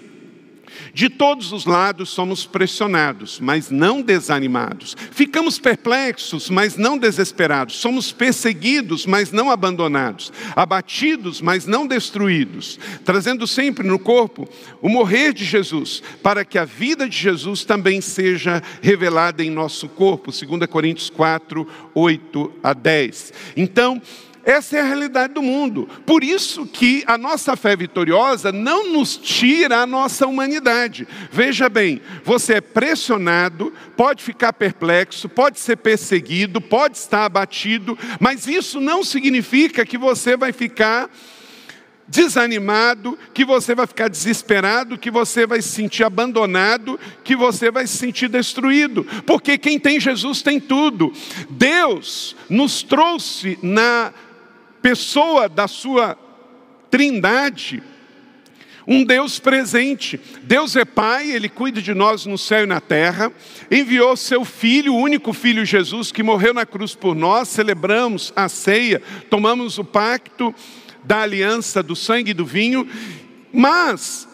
de 0.93 1.09
todos 1.09 1.51
os 1.51 1.65
lados 1.65 2.09
somos 2.09 2.45
pressionados, 2.45 3.39
mas 3.39 3.69
não 3.69 4.01
desanimados. 4.01 4.95
Ficamos 5.11 5.59
perplexos, 5.59 6.49
mas 6.49 6.77
não 6.77 6.97
desesperados. 6.97 7.77
Somos 7.77 8.11
perseguidos, 8.11 9.05
mas 9.05 9.31
não 9.31 9.49
abandonados. 9.49 10.31
Abatidos, 10.55 11.41
mas 11.41 11.65
não 11.65 11.87
destruídos. 11.87 12.79
Trazendo 13.05 13.47
sempre 13.47 13.87
no 13.87 13.99
corpo 13.99 14.47
o 14.81 14.89
morrer 14.89 15.33
de 15.33 15.45
Jesus, 15.45 16.01
para 16.21 16.43
que 16.43 16.57
a 16.57 16.65
vida 16.65 17.07
de 17.07 17.17
Jesus 17.17 17.63
também 17.63 18.01
seja 18.01 18.61
revelada 18.81 19.43
em 19.43 19.49
nosso 19.49 19.87
corpo. 19.87 20.31
2 20.31 20.69
Coríntios 20.69 21.09
4, 21.09 21.67
8 21.93 22.53
a 22.63 22.73
10. 22.73 23.33
Então, 23.55 24.01
essa 24.43 24.77
é 24.77 24.81
a 24.81 24.85
realidade 24.85 25.33
do 25.33 25.41
mundo. 25.41 25.87
Por 26.05 26.23
isso 26.23 26.65
que 26.65 27.03
a 27.05 27.17
nossa 27.17 27.55
fé 27.55 27.75
vitoriosa 27.75 28.51
não 28.51 28.91
nos 28.91 29.15
tira 29.17 29.79
a 29.79 29.87
nossa 29.87 30.25
humanidade. 30.25 31.07
Veja 31.31 31.69
bem, 31.69 32.01
você 32.23 32.55
é 32.55 32.61
pressionado, 32.61 33.73
pode 33.95 34.23
ficar 34.23 34.53
perplexo, 34.53 35.29
pode 35.29 35.59
ser 35.59 35.77
perseguido, 35.77 36.59
pode 36.59 36.97
estar 36.97 37.25
abatido, 37.25 37.97
mas 38.19 38.47
isso 38.47 38.79
não 38.79 39.03
significa 39.03 39.85
que 39.85 39.97
você 39.97 40.35
vai 40.35 40.51
ficar 40.51 41.09
desanimado, 42.11 43.17
que 43.33 43.45
você 43.45 43.73
vai 43.73 43.87
ficar 43.87 44.09
desesperado, 44.09 44.97
que 44.97 45.09
você 45.09 45.47
vai 45.47 45.61
se 45.61 45.69
sentir 45.69 46.03
abandonado, 46.03 46.99
que 47.23 47.37
você 47.37 47.71
vai 47.71 47.87
se 47.87 47.95
sentir 47.95 48.27
destruído, 48.27 49.05
porque 49.25 49.57
quem 49.57 49.79
tem 49.79 49.97
Jesus 49.97 50.41
tem 50.41 50.59
tudo. 50.59 51.13
Deus 51.49 52.35
nos 52.49 52.83
trouxe 52.83 53.57
na 53.63 54.11
pessoa 54.81 55.47
da 55.47 55.67
sua 55.67 56.17
trindade, 56.89 57.81
um 58.87 59.03
Deus 59.03 59.39
presente. 59.39 60.19
Deus 60.43 60.75
é 60.75 60.83
Pai, 60.83 61.31
Ele 61.31 61.47
cuida 61.47 61.81
de 61.81 61.93
nós 61.93 62.25
no 62.25 62.37
céu 62.37 62.63
e 62.63 62.67
na 62.67 62.81
terra. 62.81 63.31
Enviou 63.69 64.17
seu 64.17 64.43
Filho, 64.43 64.93
o 64.93 64.99
único 64.99 65.33
Filho 65.33 65.65
Jesus, 65.65 66.11
que 66.11 66.23
morreu 66.23 66.53
na 66.53 66.65
cruz 66.65 66.95
por 66.95 67.15
nós. 67.15 67.47
Celebramos 67.47 68.33
a 68.35 68.49
ceia, 68.49 69.01
tomamos 69.29 69.77
o 69.77 69.83
pacto 69.83 70.53
da 71.03 71.21
aliança 71.21 71.81
do 71.81 71.95
sangue 71.95 72.31
e 72.31 72.33
do 72.33 72.45
vinho. 72.45 72.87
Mas, 73.53 74.27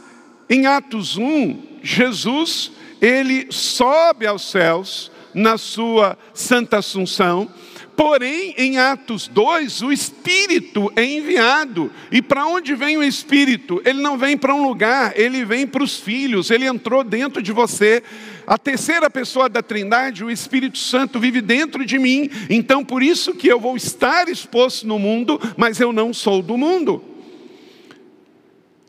em 0.50 0.66
Atos 0.66 1.18
1, 1.18 1.80
Jesus, 1.84 2.72
Ele 3.01 3.48
sobe 3.51 4.25
aos 4.25 4.50
céus 4.50 5.12
na 5.34 5.58
sua 5.58 6.18
santa 6.34 6.77
assunção 6.77 7.50
Porém, 7.98 8.54
em 8.60 8.77
Atos 8.77 9.27
2, 9.27 9.82
o 9.82 9.92
Espírito 9.92 10.94
é 10.96 11.04
enviado. 11.04 11.92
E 12.12 12.22
para 12.22 12.46
onde 12.46 12.75
vem 12.75 12.96
o 12.96 13.01
Espírito? 13.01 13.82
Ele 13.84 14.00
não 14.00 14.20
vem 14.20 14.38
para 14.38 14.54
um 14.54 14.68
lugar, 14.68 15.20
ele 15.20 15.44
vem 15.44 15.66
para 15.66 15.84
os 15.84 16.00
filhos, 16.00 16.51
ele 16.51 16.68
entrou 16.68 17.04
dentro 17.04 17.42
de 17.42 17.51
você. 17.51 18.04
A 18.46 18.56
terceira 18.56 19.10
pessoa 19.10 19.50
da 19.50 19.63
Trindade, 19.63 20.24
o 20.24 20.30
Espírito 20.30 20.77
Santo, 20.77 21.20
vive 21.20 21.42
dentro 21.42 21.84
de 21.84 21.98
mim. 21.98 22.30
Então, 22.51 22.86
por 22.86 23.01
isso 23.01 23.34
que 23.34 23.48
eu 23.48 23.60
vou 23.60 23.75
estar 23.75 24.30
exposto 24.30 24.86
no 24.86 25.00
mundo, 25.00 25.42
mas 25.58 25.80
eu 25.80 25.92
não 25.92 26.13
sou 26.13 26.44
do 26.44 26.56
mundo. 26.56 27.04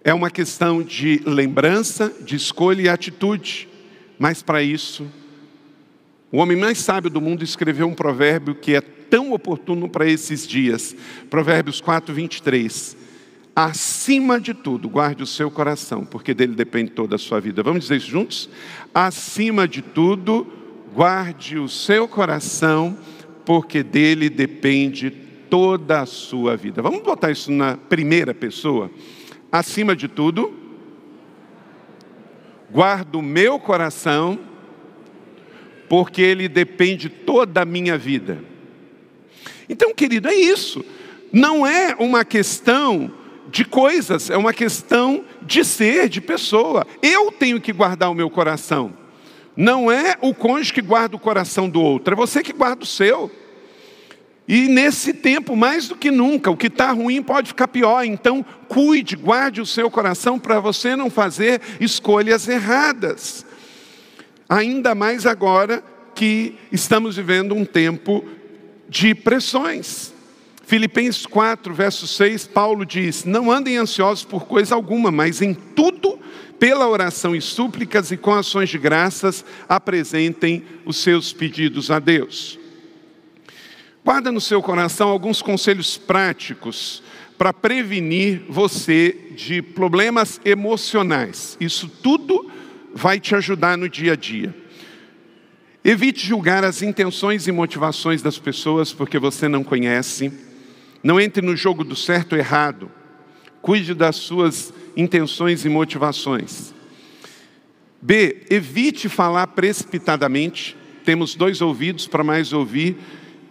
É 0.04 0.12
uma 0.12 0.30
questão 0.30 0.82
de 0.82 1.22
lembrança, 1.24 2.12
de 2.20 2.36
escolha 2.36 2.82
e 2.82 2.88
atitude. 2.90 3.70
Mas 4.18 4.42
para 4.42 4.62
isso, 4.62 5.10
o 6.30 6.38
homem 6.38 6.56
mais 6.56 6.78
sábio 6.78 7.10
do 7.10 7.20
mundo 7.20 7.42
escreveu 7.42 7.86
um 7.86 7.94
provérbio 7.94 8.54
que 8.54 8.74
é 8.74 8.80
tão 8.80 9.32
oportuno 9.32 9.88
para 9.88 10.06
esses 10.06 10.46
dias. 10.46 10.94
Provérbios 11.30 11.80
4, 11.80 12.14
23. 12.14 12.96
Acima 13.56 14.38
de 14.38 14.54
tudo, 14.54 14.88
guarde 14.88 15.22
o 15.22 15.26
seu 15.26 15.50
coração, 15.50 16.04
porque 16.04 16.34
dele 16.34 16.54
depende 16.54 16.92
toda 16.92 17.16
a 17.16 17.18
sua 17.18 17.40
vida. 17.40 17.62
Vamos 17.62 17.84
dizer 17.84 17.96
isso 17.96 18.10
juntos? 18.10 18.48
Acima 18.94 19.66
de 19.66 19.82
tudo, 19.82 20.46
guarde 20.94 21.58
o 21.58 21.68
seu 21.68 22.06
coração, 22.06 22.96
porque 23.44 23.82
dele 23.82 24.28
depende 24.28 25.10
toda 25.10 26.02
a 26.02 26.06
sua 26.06 26.56
vida. 26.56 26.82
Vamos 26.82 27.02
botar 27.02 27.30
isso 27.30 27.50
na 27.50 27.76
primeira 27.76 28.34
pessoa? 28.34 28.90
Acima 29.50 29.96
de 29.96 30.08
tudo, 30.08 30.52
guardo 32.70 33.16
o 33.16 33.22
meu 33.22 33.58
coração, 33.58 34.38
porque 35.88 36.22
ele 36.22 36.48
depende 36.48 37.08
toda 37.08 37.62
a 37.62 37.64
minha 37.64 37.96
vida. 37.96 38.42
Então, 39.68 39.94
querido, 39.94 40.28
é 40.28 40.34
isso. 40.34 40.84
Não 41.32 41.66
é 41.66 41.94
uma 41.98 42.24
questão 42.24 43.12
de 43.50 43.64
coisas, 43.64 44.30
é 44.30 44.36
uma 44.36 44.52
questão 44.52 45.24
de 45.42 45.64
ser, 45.64 46.08
de 46.08 46.20
pessoa. 46.20 46.86
Eu 47.02 47.32
tenho 47.32 47.60
que 47.60 47.72
guardar 47.72 48.10
o 48.10 48.14
meu 48.14 48.30
coração. 48.30 48.92
Não 49.56 49.90
é 49.90 50.16
o 50.20 50.34
cônjuge 50.34 50.72
que 50.72 50.82
guarda 50.82 51.16
o 51.16 51.18
coração 51.18 51.68
do 51.68 51.80
outro, 51.82 52.14
é 52.14 52.16
você 52.16 52.42
que 52.42 52.52
guarda 52.52 52.84
o 52.84 52.86
seu. 52.86 53.30
E 54.46 54.66
nesse 54.66 55.12
tempo, 55.12 55.54
mais 55.54 55.88
do 55.88 55.96
que 55.96 56.10
nunca, 56.10 56.50
o 56.50 56.56
que 56.56 56.68
está 56.68 56.90
ruim 56.90 57.22
pode 57.22 57.48
ficar 57.48 57.68
pior. 57.68 58.02
Então, 58.04 58.42
cuide, 58.66 59.14
guarde 59.14 59.60
o 59.60 59.66
seu 59.66 59.90
coração 59.90 60.38
para 60.38 60.58
você 60.58 60.96
não 60.96 61.10
fazer 61.10 61.60
escolhas 61.78 62.48
erradas. 62.48 63.44
Ainda 64.48 64.94
mais 64.94 65.26
agora 65.26 65.84
que 66.14 66.54
estamos 66.72 67.16
vivendo 67.16 67.54
um 67.54 67.64
tempo 67.64 68.24
de 68.88 69.14
pressões. 69.14 70.12
Filipenses 70.64 71.26
4, 71.26 71.72
verso 71.74 72.06
6, 72.06 72.46
Paulo 72.46 72.86
diz: 72.86 73.24
Não 73.24 73.52
andem 73.52 73.76
ansiosos 73.76 74.24
por 74.24 74.46
coisa 74.46 74.74
alguma, 74.74 75.10
mas 75.10 75.42
em 75.42 75.52
tudo, 75.52 76.18
pela 76.58 76.88
oração 76.88 77.36
e 77.36 77.40
súplicas 77.40 78.10
e 78.10 78.16
com 78.16 78.34
ações 78.34 78.70
de 78.70 78.78
graças, 78.78 79.44
apresentem 79.68 80.64
os 80.84 80.96
seus 80.96 81.32
pedidos 81.32 81.90
a 81.90 81.98
Deus. 81.98 82.58
Guarda 84.04 84.32
no 84.32 84.40
seu 84.40 84.62
coração 84.62 85.10
alguns 85.10 85.42
conselhos 85.42 85.98
práticos 85.98 87.02
para 87.36 87.52
prevenir 87.52 88.42
você 88.48 89.14
de 89.36 89.60
problemas 89.60 90.40
emocionais. 90.44 91.56
Isso 91.60 91.88
tudo 92.02 92.50
vai 92.94 93.20
te 93.20 93.34
ajudar 93.34 93.76
no 93.76 93.88
dia 93.88 94.12
a 94.12 94.16
dia. 94.16 94.54
Evite 95.84 96.26
julgar 96.26 96.64
as 96.64 96.82
intenções 96.82 97.46
e 97.46 97.52
motivações 97.52 98.20
das 98.20 98.38
pessoas 98.38 98.92
porque 98.92 99.18
você 99.18 99.48
não 99.48 99.62
conhece. 99.62 100.32
Não 101.02 101.20
entre 101.20 101.44
no 101.44 101.56
jogo 101.56 101.84
do 101.84 101.94
certo 101.94 102.32
ou 102.32 102.38
errado. 102.38 102.90
Cuide 103.62 103.94
das 103.94 104.16
suas 104.16 104.72
intenções 104.96 105.64
e 105.64 105.68
motivações. 105.68 106.74
B. 108.02 108.44
Evite 108.50 109.08
falar 109.08 109.46
precipitadamente. 109.48 110.76
Temos 111.04 111.34
dois 111.34 111.60
ouvidos 111.60 112.06
para 112.06 112.24
mais 112.24 112.52
ouvir 112.52 112.96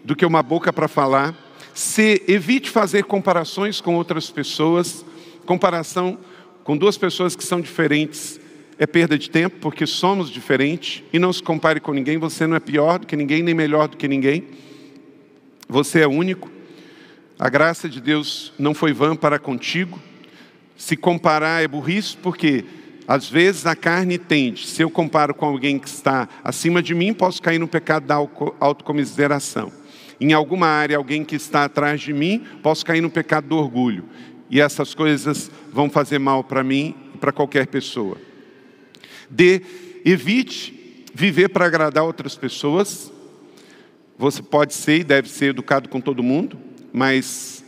do 0.03 0.15
que 0.15 0.25
uma 0.25 0.43
boca 0.43 0.71
para 0.71 0.87
falar. 0.87 1.35
C. 1.73 2.23
Evite 2.27 2.69
fazer 2.69 3.05
comparações 3.05 3.81
com 3.81 3.95
outras 3.95 4.29
pessoas. 4.29 5.05
Comparação 5.45 6.19
com 6.63 6.77
duas 6.77 6.97
pessoas 6.97 7.35
que 7.35 7.43
são 7.43 7.61
diferentes 7.61 8.39
é 8.79 8.85
perda 8.85 9.17
de 9.17 9.29
tempo, 9.29 9.57
porque 9.59 9.87
somos 9.87 10.29
diferentes, 10.29 11.03
e 11.11 11.17
não 11.17 11.33
se 11.33 11.41
compare 11.41 11.79
com 11.79 11.93
ninguém, 11.93 12.17
você 12.17 12.45
não 12.45 12.55
é 12.55 12.59
pior 12.59 12.99
do 12.99 13.07
que 13.07 13.15
ninguém, 13.15 13.41
nem 13.41 13.53
melhor 13.53 13.87
do 13.87 13.97
que 13.97 14.07
ninguém. 14.07 14.43
Você 15.67 16.01
é 16.01 16.07
único. 16.07 16.49
A 17.39 17.49
graça 17.49 17.89
de 17.89 17.99
Deus 17.99 18.53
não 18.57 18.73
foi 18.73 18.93
vã 18.93 19.15
para 19.15 19.39
contigo. 19.39 19.99
Se 20.75 20.95
comparar 20.95 21.63
é 21.63 21.67
burrice, 21.67 22.15
porque 22.17 22.65
às 23.07 23.29
vezes 23.29 23.65
a 23.65 23.75
carne 23.75 24.17
tende, 24.17 24.67
se 24.67 24.81
eu 24.81 24.89
comparo 24.89 25.33
com 25.33 25.45
alguém 25.45 25.79
que 25.79 25.87
está 25.87 26.27
acima 26.43 26.81
de 26.81 26.93
mim, 26.93 27.13
posso 27.13 27.41
cair 27.41 27.57
no 27.57 27.67
pecado 27.67 28.05
da 28.05 28.15
autocomiseração. 28.59 29.71
Em 30.19 30.33
alguma 30.33 30.67
área, 30.67 30.97
alguém 30.97 31.23
que 31.23 31.35
está 31.35 31.65
atrás 31.65 32.01
de 32.01 32.11
mim, 32.11 32.43
posso 32.61 32.85
cair 32.85 33.01
no 33.01 33.09
pecado 33.09 33.47
do 33.47 33.57
orgulho. 33.57 34.03
E 34.49 34.59
essas 34.59 34.93
coisas 34.93 35.49
vão 35.71 35.89
fazer 35.89 36.19
mal 36.19 36.43
para 36.43 36.63
mim 36.63 36.95
e 37.13 37.17
para 37.17 37.31
qualquer 37.31 37.67
pessoa. 37.67 38.26
D. 39.29 39.61
Evite 40.05 41.05
viver 41.13 41.49
para 41.49 41.65
agradar 41.65 42.03
outras 42.03 42.35
pessoas. 42.35 43.11
Você 44.17 44.41
pode 44.41 44.73
ser 44.73 44.99
e 44.99 45.03
deve 45.03 45.29
ser 45.29 45.47
educado 45.47 45.89
com 45.89 46.01
todo 46.01 46.23
mundo, 46.23 46.57
mas 46.91 47.63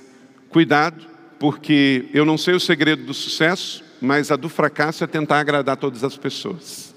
cuidado, 0.50 1.06
porque 1.40 2.06
eu 2.14 2.26
não 2.26 2.38
sei 2.38 2.54
o 2.56 2.60
segredo 2.60 3.04
do 3.06 3.14
sucesso, 3.14 3.84
mas 4.02 4.32
a 4.32 4.36
do 4.36 4.50
fracasso 4.50 5.04
é 5.04 5.08
tentar 5.08 5.40
agradar 5.40 5.78
todas 5.78 6.04
as 6.04 6.18
pessoas. 6.18 6.96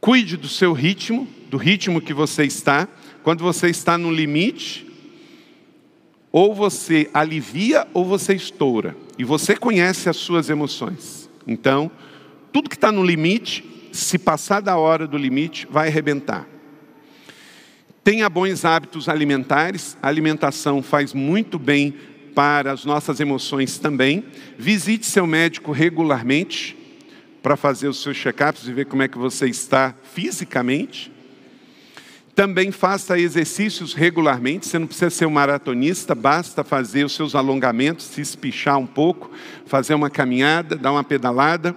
Cuide 0.00 0.36
do 0.36 0.48
seu 0.48 0.72
ritmo, 0.72 1.26
do 1.48 1.56
ritmo 1.56 2.00
que 2.00 2.12
você 2.12 2.44
está. 2.44 2.88
Quando 3.22 3.42
você 3.42 3.68
está 3.68 3.96
no 3.96 4.12
limite, 4.12 4.86
ou 6.30 6.52
você 6.52 7.08
alivia 7.14 7.86
ou 7.94 8.04
você 8.04 8.34
estoura. 8.34 8.96
E 9.16 9.24
você 9.24 9.56
conhece 9.56 10.08
as 10.08 10.16
suas 10.16 10.50
emoções. 10.50 11.30
Então, 11.46 11.90
tudo 12.54 12.70
que 12.70 12.76
está 12.76 12.92
no 12.92 13.02
limite, 13.02 13.88
se 13.90 14.16
passar 14.16 14.62
da 14.62 14.76
hora 14.76 15.08
do 15.08 15.18
limite, 15.18 15.66
vai 15.68 15.88
arrebentar. 15.88 16.46
Tenha 18.04 18.28
bons 18.28 18.64
hábitos 18.64 19.08
alimentares, 19.08 19.98
a 20.00 20.06
alimentação 20.06 20.80
faz 20.80 21.12
muito 21.12 21.58
bem 21.58 21.92
para 22.32 22.70
as 22.70 22.84
nossas 22.84 23.18
emoções 23.18 23.76
também. 23.76 24.24
Visite 24.56 25.04
seu 25.04 25.26
médico 25.26 25.72
regularmente 25.72 26.76
para 27.42 27.56
fazer 27.56 27.88
os 27.88 28.00
seus 28.00 28.16
check-ups 28.16 28.68
e 28.68 28.72
ver 28.72 28.86
como 28.86 29.02
é 29.02 29.08
que 29.08 29.18
você 29.18 29.48
está 29.48 29.92
fisicamente. 30.14 31.10
Também 32.36 32.70
faça 32.70 33.18
exercícios 33.18 33.94
regularmente, 33.94 34.68
você 34.68 34.78
não 34.78 34.86
precisa 34.86 35.10
ser 35.10 35.26
um 35.26 35.30
maratonista, 35.30 36.14
basta 36.14 36.62
fazer 36.62 37.04
os 37.04 37.16
seus 37.16 37.34
alongamentos, 37.34 38.06
se 38.06 38.20
espichar 38.20 38.78
um 38.78 38.86
pouco, 38.86 39.32
fazer 39.66 39.94
uma 39.94 40.08
caminhada, 40.08 40.76
dar 40.76 40.92
uma 40.92 41.02
pedalada. 41.02 41.74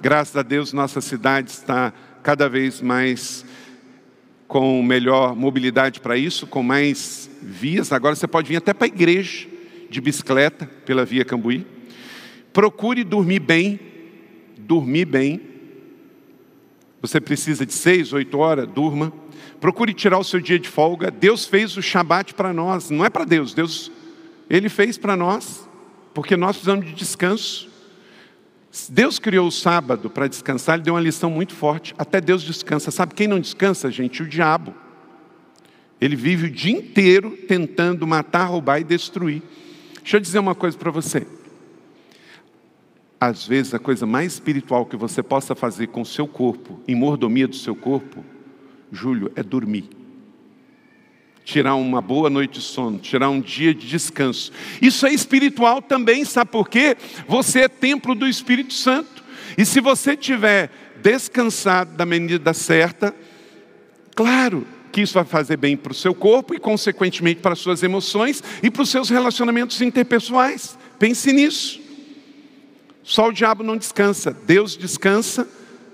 Graças 0.00 0.36
a 0.36 0.42
Deus, 0.42 0.72
nossa 0.72 1.00
cidade 1.00 1.50
está 1.50 1.92
cada 2.22 2.48
vez 2.48 2.80
mais 2.80 3.44
com 4.46 4.80
melhor 4.80 5.34
mobilidade 5.34 5.98
para 5.98 6.16
isso, 6.16 6.46
com 6.46 6.62
mais 6.62 7.28
vias. 7.42 7.92
Agora 7.92 8.14
você 8.14 8.28
pode 8.28 8.48
vir 8.48 8.56
até 8.56 8.72
para 8.72 8.86
a 8.86 8.88
igreja 8.88 9.48
de 9.90 10.00
bicicleta 10.00 10.70
pela 10.86 11.04
Via 11.04 11.24
Cambuí. 11.24 11.66
Procure 12.52 13.02
dormir 13.02 13.40
bem, 13.40 13.80
dormir 14.56 15.04
bem. 15.04 15.40
Você 17.02 17.20
precisa 17.20 17.66
de 17.66 17.72
seis, 17.72 18.12
oito 18.12 18.38
horas, 18.38 18.68
durma. 18.68 19.12
Procure 19.60 19.92
tirar 19.92 20.18
o 20.18 20.24
seu 20.24 20.38
dia 20.38 20.60
de 20.60 20.68
folga. 20.68 21.10
Deus 21.10 21.44
fez 21.44 21.76
o 21.76 21.82
Shabat 21.82 22.34
para 22.34 22.52
nós, 22.52 22.88
não 22.88 23.04
é 23.04 23.10
para 23.10 23.24
Deus, 23.24 23.52
Deus, 23.52 23.90
Ele 24.48 24.68
fez 24.68 24.96
para 24.96 25.16
nós, 25.16 25.68
porque 26.14 26.36
nós 26.36 26.56
precisamos 26.56 26.86
de 26.86 26.92
descanso. 26.92 27.68
Deus 28.88 29.18
criou 29.18 29.48
o 29.48 29.52
sábado 29.52 30.10
para 30.10 30.28
descansar, 30.28 30.76
ele 30.76 30.84
deu 30.84 30.94
uma 30.94 31.00
lição 31.00 31.30
muito 31.30 31.54
forte. 31.54 31.94
Até 31.96 32.20
Deus 32.20 32.42
descansa. 32.42 32.90
Sabe 32.90 33.14
quem 33.14 33.26
não 33.26 33.40
descansa, 33.40 33.90
gente? 33.90 34.22
O 34.22 34.26
diabo. 34.26 34.74
Ele 36.00 36.14
vive 36.14 36.46
o 36.46 36.50
dia 36.50 36.76
inteiro 36.76 37.36
tentando 37.48 38.06
matar, 38.06 38.44
roubar 38.44 38.80
e 38.80 38.84
destruir. 38.84 39.42
Deixa 40.00 40.16
eu 40.16 40.20
dizer 40.20 40.38
uma 40.38 40.54
coisa 40.54 40.76
para 40.76 40.90
você. 40.90 41.26
Às 43.20 43.46
vezes, 43.46 43.74
a 43.74 43.78
coisa 43.80 44.06
mais 44.06 44.34
espiritual 44.34 44.86
que 44.86 44.96
você 44.96 45.22
possa 45.22 45.54
fazer 45.54 45.88
com 45.88 46.02
o 46.02 46.06
seu 46.06 46.28
corpo, 46.28 46.80
em 46.86 46.94
mordomia 46.94 47.48
do 47.48 47.56
seu 47.56 47.74
corpo, 47.74 48.24
Júlio, 48.92 49.32
é 49.34 49.42
dormir 49.42 49.97
tirar 51.48 51.76
uma 51.76 52.02
boa 52.02 52.28
noite 52.28 52.58
de 52.58 52.60
sono, 52.60 52.98
tirar 52.98 53.30
um 53.30 53.40
dia 53.40 53.72
de 53.72 53.86
descanso. 53.86 54.52
Isso 54.82 55.06
é 55.06 55.14
espiritual 55.14 55.80
também, 55.80 56.22
sabe 56.22 56.50
por 56.50 56.68
quê? 56.68 56.94
Você 57.26 57.60
é 57.60 57.68
templo 57.68 58.14
do 58.14 58.28
Espírito 58.28 58.74
Santo. 58.74 59.24
E 59.56 59.64
se 59.64 59.80
você 59.80 60.14
tiver 60.14 60.70
descansado 61.00 61.96
da 61.96 62.04
medida 62.04 62.52
certa, 62.52 63.16
claro, 64.14 64.66
que 64.92 65.00
isso 65.00 65.14
vai 65.14 65.24
fazer 65.24 65.56
bem 65.56 65.74
para 65.74 65.90
o 65.90 65.94
seu 65.94 66.14
corpo 66.14 66.54
e, 66.54 66.58
consequentemente, 66.58 67.40
para 67.40 67.54
as 67.54 67.60
suas 67.60 67.82
emoções 67.82 68.44
e 68.62 68.70
para 68.70 68.82
os 68.82 68.90
seus 68.90 69.08
relacionamentos 69.08 69.80
interpessoais. 69.80 70.78
Pense 70.98 71.32
nisso. 71.32 71.80
Só 73.02 73.28
o 73.28 73.32
diabo 73.32 73.62
não 73.62 73.78
descansa, 73.78 74.36
Deus 74.46 74.76
descansa. 74.76 75.48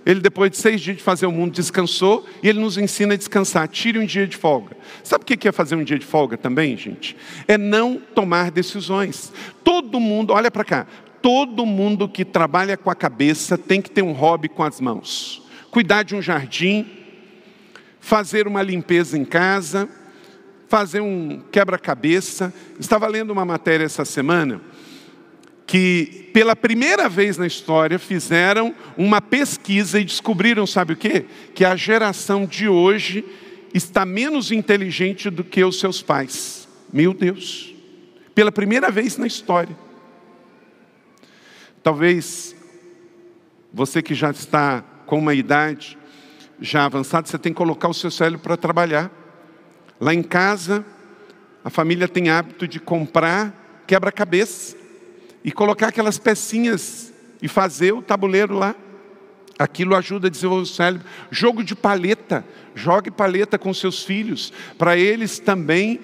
Ele, 0.06 0.20
depois 0.20 0.50
de 0.50 0.58
seis 0.58 0.80
dias 0.80 0.98
de 0.98 1.02
fazer 1.02 1.26
o 1.26 1.32
mundo, 1.32 1.52
descansou 1.52 2.26
e 2.42 2.48
ele 2.48 2.60
nos 2.60 2.76
ensina 2.76 3.14
a 3.14 3.16
descansar. 3.16 3.66
Tire 3.68 3.98
um 3.98 4.04
dia 4.04 4.26
de 4.26 4.36
folga. 4.36 4.76
Sabe 5.02 5.22
o 5.22 5.26
que 5.26 5.48
é 5.48 5.52
fazer 5.52 5.76
um 5.76 5.84
dia 5.84 5.98
de 5.98 6.04
folga 6.04 6.36
também, 6.36 6.76
gente? 6.76 7.16
É 7.48 7.56
não 7.56 7.96
tomar 8.14 8.50
decisões. 8.50 9.32
Todo 9.62 9.98
mundo, 9.98 10.32
olha 10.32 10.50
para 10.50 10.64
cá, 10.64 10.86
todo 11.22 11.64
mundo 11.64 12.06
que 12.06 12.24
trabalha 12.24 12.76
com 12.76 12.90
a 12.90 12.94
cabeça 12.94 13.56
tem 13.56 13.80
que 13.80 13.90
ter 13.90 14.02
um 14.02 14.12
hobby 14.12 14.48
com 14.48 14.62
as 14.62 14.80
mãos. 14.80 15.42
Cuidar 15.70 16.02
de 16.02 16.14
um 16.14 16.20
jardim, 16.20 16.86
fazer 17.98 18.46
uma 18.46 18.62
limpeza 18.62 19.16
em 19.16 19.24
casa, 19.24 19.88
fazer 20.68 21.00
um 21.00 21.40
quebra-cabeça. 21.50 22.52
Estava 22.78 23.06
lendo 23.06 23.30
uma 23.30 23.44
matéria 23.44 23.84
essa 23.84 24.04
semana 24.04 24.60
que 25.66 26.30
pela 26.32 26.54
primeira 26.54 27.08
vez 27.08 27.38
na 27.38 27.46
história 27.46 27.98
fizeram 27.98 28.74
uma 28.96 29.20
pesquisa 29.20 29.98
e 30.00 30.04
descobriram, 30.04 30.66
sabe 30.66 30.92
o 30.92 30.96
quê? 30.96 31.26
Que 31.54 31.64
a 31.64 31.76
geração 31.76 32.44
de 32.44 32.68
hoje 32.68 33.24
está 33.72 34.04
menos 34.04 34.52
inteligente 34.52 35.30
do 35.30 35.42
que 35.42 35.64
os 35.64 35.80
seus 35.80 36.02
pais. 36.02 36.68
Meu 36.92 37.14
Deus. 37.14 37.74
Pela 38.34 38.52
primeira 38.52 38.90
vez 38.90 39.16
na 39.16 39.26
história. 39.26 39.76
Talvez 41.82 42.54
você 43.72 44.02
que 44.02 44.14
já 44.14 44.30
está 44.30 44.82
com 45.06 45.18
uma 45.18 45.34
idade 45.34 45.98
já 46.60 46.84
avançada, 46.84 47.26
você 47.26 47.38
tem 47.38 47.52
que 47.52 47.56
colocar 47.56 47.88
o 47.88 47.94
seu 47.94 48.10
cérebro 48.10 48.40
para 48.40 48.56
trabalhar. 48.56 49.10
Lá 50.00 50.14
em 50.14 50.22
casa, 50.22 50.84
a 51.64 51.70
família 51.70 52.06
tem 52.06 52.28
hábito 52.28 52.68
de 52.68 52.78
comprar 52.78 53.82
quebra-cabeça 53.86 54.83
e 55.44 55.52
colocar 55.52 55.88
aquelas 55.88 56.18
pecinhas 56.18 57.12
e 57.42 57.46
fazer 57.46 57.92
o 57.92 58.00
tabuleiro 58.00 58.54
lá. 58.54 58.74
Aquilo 59.58 59.94
ajuda 59.94 60.26
a 60.26 60.30
desenvolver 60.30 60.62
o 60.62 60.66
cérebro. 60.66 61.06
Jogo 61.30 61.62
de 61.62 61.76
paleta, 61.76 62.44
jogue 62.74 63.10
paleta 63.10 63.58
com 63.58 63.72
seus 63.72 64.02
filhos, 64.02 64.52
para 64.78 64.96
eles 64.96 65.38
também 65.38 66.00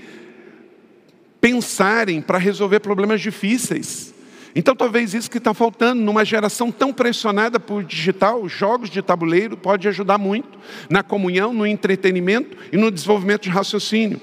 pensarem 1.40 2.20
para 2.20 2.38
resolver 2.38 2.80
problemas 2.80 3.20
difíceis. 3.20 4.14
Então, 4.54 4.74
talvez 4.74 5.14
isso 5.14 5.30
que 5.30 5.38
está 5.38 5.54
faltando 5.54 6.02
numa 6.02 6.24
geração 6.24 6.70
tão 6.70 6.92
pressionada 6.92 7.58
por 7.58 7.84
digital, 7.84 8.48
jogos 8.48 8.90
de 8.90 9.00
tabuleiro 9.00 9.56
pode 9.56 9.88
ajudar 9.88 10.18
muito 10.18 10.58
na 10.88 11.02
comunhão, 11.02 11.52
no 11.52 11.66
entretenimento 11.66 12.56
e 12.72 12.76
no 12.76 12.90
desenvolvimento 12.90 13.42
de 13.42 13.48
raciocínio. 13.48 14.20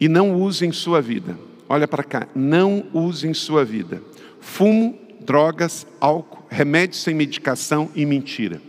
E 0.00 0.08
não 0.08 0.34
use 0.34 0.66
em 0.66 0.72
sua 0.72 1.00
vida. 1.00 1.38
Olha 1.68 1.86
para 1.86 2.02
cá, 2.02 2.26
não 2.34 2.84
use 2.92 3.28
em 3.28 3.34
sua 3.34 3.64
vida 3.64 4.02
fumo, 4.40 4.98
drogas, 5.20 5.86
álcool, 6.00 6.44
remédios 6.48 7.02
sem 7.02 7.14
medicação 7.14 7.90
e 7.94 8.04
mentira. 8.06 8.60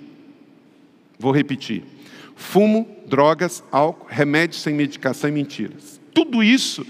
Vou 1.17 1.31
repetir. 1.31 1.83
Fumo, 2.35 2.87
drogas, 3.07 3.63
álcool, 3.71 4.07
remédios 4.09 4.61
sem 4.61 4.73
medicação 4.73 5.29
e 5.29 5.33
mentiras. 5.33 5.99
Tudo 6.13 6.43
isso 6.43 6.85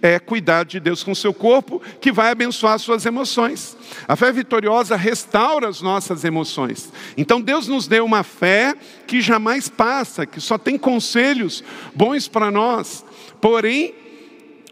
é 0.00 0.18
cuidar 0.18 0.64
de 0.64 0.78
Deus 0.78 1.02
com 1.02 1.14
seu 1.14 1.34
corpo, 1.34 1.82
que 2.00 2.12
vai 2.12 2.30
abençoar 2.30 2.78
suas 2.78 3.04
emoções. 3.04 3.76
A 4.06 4.14
fé 4.14 4.30
vitoriosa 4.30 4.94
restaura 4.94 5.68
as 5.68 5.80
nossas 5.80 6.24
emoções. 6.24 6.92
Então 7.16 7.40
Deus 7.40 7.66
nos 7.66 7.88
deu 7.88 8.04
uma 8.04 8.22
fé 8.22 8.76
que 9.06 9.20
jamais 9.20 9.68
passa, 9.68 10.26
que 10.26 10.40
só 10.40 10.56
tem 10.56 10.78
conselhos 10.78 11.64
bons 11.94 12.28
para 12.28 12.50
nós. 12.50 13.04
Porém, 13.40 13.94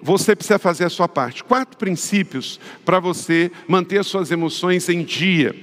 você 0.02 0.36
precisa 0.36 0.58
fazer 0.58 0.84
a 0.84 0.90
sua 0.90 1.08
parte. 1.08 1.42
Quatro 1.42 1.76
princípios 1.76 2.60
para 2.84 3.00
você 3.00 3.50
manter 3.66 3.98
as 3.98 4.06
suas 4.06 4.30
emoções 4.30 4.88
em 4.88 5.02
dia. 5.02 5.54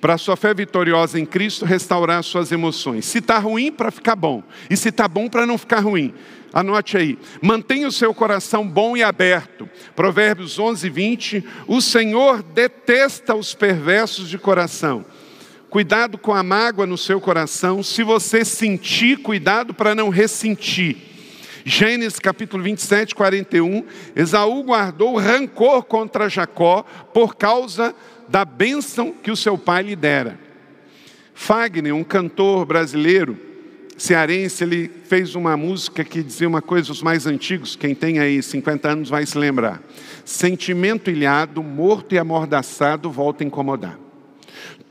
Para 0.00 0.14
a 0.14 0.18
sua 0.18 0.36
fé 0.36 0.52
vitoriosa 0.52 1.18
em 1.18 1.24
Cristo, 1.24 1.64
restaurar 1.64 2.18
as 2.18 2.26
suas 2.26 2.52
emoções. 2.52 3.06
Se 3.06 3.18
está 3.18 3.38
ruim, 3.38 3.72
para 3.72 3.90
ficar 3.90 4.16
bom. 4.16 4.42
E 4.68 4.76
se 4.76 4.90
está 4.90 5.08
bom, 5.08 5.28
para 5.28 5.46
não 5.46 5.56
ficar 5.56 5.80
ruim. 5.80 6.12
Anote 6.52 6.96
aí. 6.96 7.18
Mantenha 7.40 7.88
o 7.88 7.92
seu 7.92 8.12
coração 8.12 8.68
bom 8.68 8.96
e 8.96 9.02
aberto. 9.02 9.68
Provérbios 9.96 10.58
11, 10.58 10.90
20. 10.90 11.44
O 11.66 11.80
Senhor 11.80 12.42
detesta 12.42 13.34
os 13.34 13.54
perversos 13.54 14.28
de 14.28 14.38
coração. 14.38 15.04
Cuidado 15.70 16.18
com 16.18 16.34
a 16.34 16.42
mágoa 16.42 16.86
no 16.86 16.98
seu 16.98 17.20
coração. 17.20 17.82
Se 17.82 18.02
você 18.02 18.44
sentir, 18.44 19.18
cuidado 19.18 19.72
para 19.72 19.94
não 19.94 20.10
ressentir. 20.10 21.13
Gênesis 21.64 22.18
capítulo 22.18 22.62
27, 22.62 23.14
41, 23.14 23.84
Esaú 24.14 24.62
guardou 24.64 25.16
rancor 25.16 25.82
contra 25.84 26.28
Jacó 26.28 26.84
por 27.14 27.36
causa 27.36 27.94
da 28.28 28.44
bênção 28.44 29.12
que 29.12 29.30
o 29.30 29.36
seu 29.36 29.56
pai 29.56 29.82
lhe 29.82 29.96
dera. 29.96 30.38
Fagner, 31.32 31.94
um 31.94 32.04
cantor 32.04 32.66
brasileiro, 32.66 33.38
cearense, 33.96 34.62
ele 34.62 34.90
fez 35.06 35.34
uma 35.34 35.56
música 35.56 36.04
que 36.04 36.22
dizia 36.22 36.46
uma 36.46 36.60
coisa, 36.60 36.92
os 36.92 37.02
mais 37.02 37.26
antigos, 37.26 37.74
quem 37.76 37.94
tem 37.94 38.18
aí 38.18 38.42
50 38.42 38.88
anos 38.90 39.08
vai 39.08 39.24
se 39.24 39.38
lembrar. 39.38 39.82
Sentimento 40.22 41.10
ilhado, 41.10 41.62
morto 41.62 42.14
e 42.14 42.18
amordaçado, 42.18 43.10
volta 43.10 43.42
a 43.42 43.46
incomodar. 43.46 43.98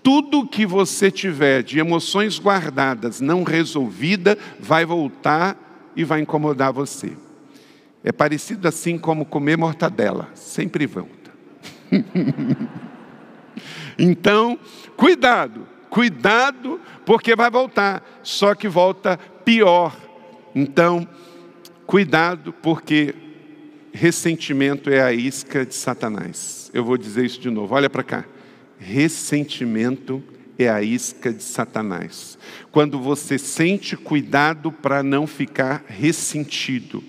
Tudo 0.01 0.47
que 0.47 0.65
você 0.65 1.12
tiver 1.12 1.62
de 1.62 1.79
emoções 1.79 2.39
guardadas, 2.39 3.21
não 3.21 3.43
resolvida, 3.43 4.38
vai 4.59 4.86
voltar 4.86 5.62
e 5.95 6.03
vai 6.03 6.21
incomodar 6.21 6.71
você. 6.71 7.13
É 8.03 8.12
parecido 8.12 8.67
assim 8.67 8.97
como 8.97 9.25
comer 9.25 9.58
mortadela, 9.58 10.29
sempre 10.34 10.86
volta. 10.86 11.32
então, 13.97 14.60
cuidado, 14.97 15.67
cuidado, 15.89 16.82
porque 17.06 17.36
vai 17.36 17.49
voltar, 17.49 18.03
só 18.21 18.53
que 18.53 18.67
volta 18.67 19.17
pior. 19.45 19.95
Então, 20.53 21.08
cuidado, 21.86 22.51
porque 22.51 23.15
ressentimento 23.93 24.89
é 24.89 25.01
a 25.01 25.13
isca 25.13 25.65
de 25.65 25.75
Satanás. 25.75 26.69
Eu 26.73 26.84
vou 26.84 26.97
dizer 26.97 27.25
isso 27.25 27.39
de 27.39 27.49
novo, 27.49 27.75
olha 27.75 27.89
para 27.89 28.03
cá. 28.03 28.25
Ressentimento 28.77 30.21
é 30.57 30.69
a 30.69 30.81
isca 30.81 31.31
de 31.31 31.43
Satanás. 31.43 32.37
Quando 32.71 32.99
você 32.99 33.37
sente 33.37 33.95
cuidado 33.95 34.71
para 34.71 35.01
não 35.03 35.25
ficar 35.25 35.83
ressentido. 35.87 37.03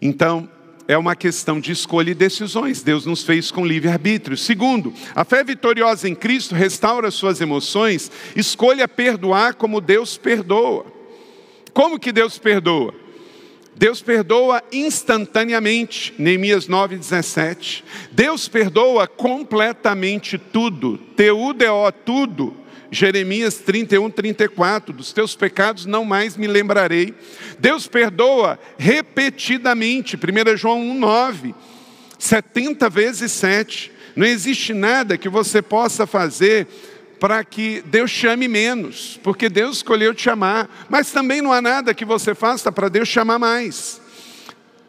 Então, 0.00 0.48
é 0.88 0.98
uma 0.98 1.14
questão 1.14 1.60
de 1.60 1.70
escolha 1.70 2.10
e 2.10 2.14
decisões. 2.14 2.82
Deus 2.82 3.06
nos 3.06 3.22
fez 3.22 3.50
com 3.50 3.64
livre-arbítrio. 3.64 4.36
Segundo, 4.36 4.92
a 5.14 5.24
fé 5.24 5.44
vitoriosa 5.44 6.08
em 6.08 6.14
Cristo 6.14 6.54
restaura 6.54 7.10
suas 7.12 7.40
emoções. 7.40 8.10
Escolha 8.34 8.88
perdoar 8.88 9.54
como 9.54 9.80
Deus 9.80 10.16
perdoa. 10.16 10.86
Como 11.72 11.98
que 11.98 12.10
Deus 12.10 12.38
perdoa? 12.38 12.92
Deus 13.80 14.02
perdoa 14.02 14.62
instantaneamente, 14.70 16.12
Neemias 16.18 16.68
9,17. 16.68 17.82
Deus 18.12 18.46
perdoa 18.46 19.06
completamente 19.06 20.36
tudo, 20.36 20.98
Teudeó, 21.16 21.90
tudo. 21.90 22.54
Jeremias 22.90 23.54
31, 23.54 24.10
34, 24.10 24.92
dos 24.92 25.14
teus 25.14 25.34
pecados 25.34 25.86
não 25.86 26.04
mais 26.04 26.36
me 26.36 26.46
lembrarei. 26.46 27.14
Deus 27.58 27.86
perdoa 27.86 28.58
repetidamente, 28.76 30.14
1 30.14 30.56
João 30.58 30.78
1, 30.82 30.98
9, 30.98 31.54
70 32.18 32.90
vezes 32.90 33.32
7. 33.32 33.92
Não 34.14 34.26
existe 34.26 34.74
nada 34.74 35.16
que 35.16 35.28
você 35.30 35.62
possa 35.62 36.06
fazer 36.06 36.68
para 37.20 37.44
que 37.44 37.82
Deus 37.82 38.10
chame 38.10 38.48
menos, 38.48 39.20
porque 39.22 39.50
Deus 39.50 39.76
escolheu 39.76 40.14
te 40.14 40.22
chamar, 40.22 40.86
mas 40.88 41.12
também 41.12 41.42
não 41.42 41.52
há 41.52 41.60
nada 41.60 41.92
que 41.92 42.04
você 42.04 42.34
faça 42.34 42.72
para 42.72 42.88
Deus 42.88 43.06
chamar 43.06 43.38
mais. 43.38 44.00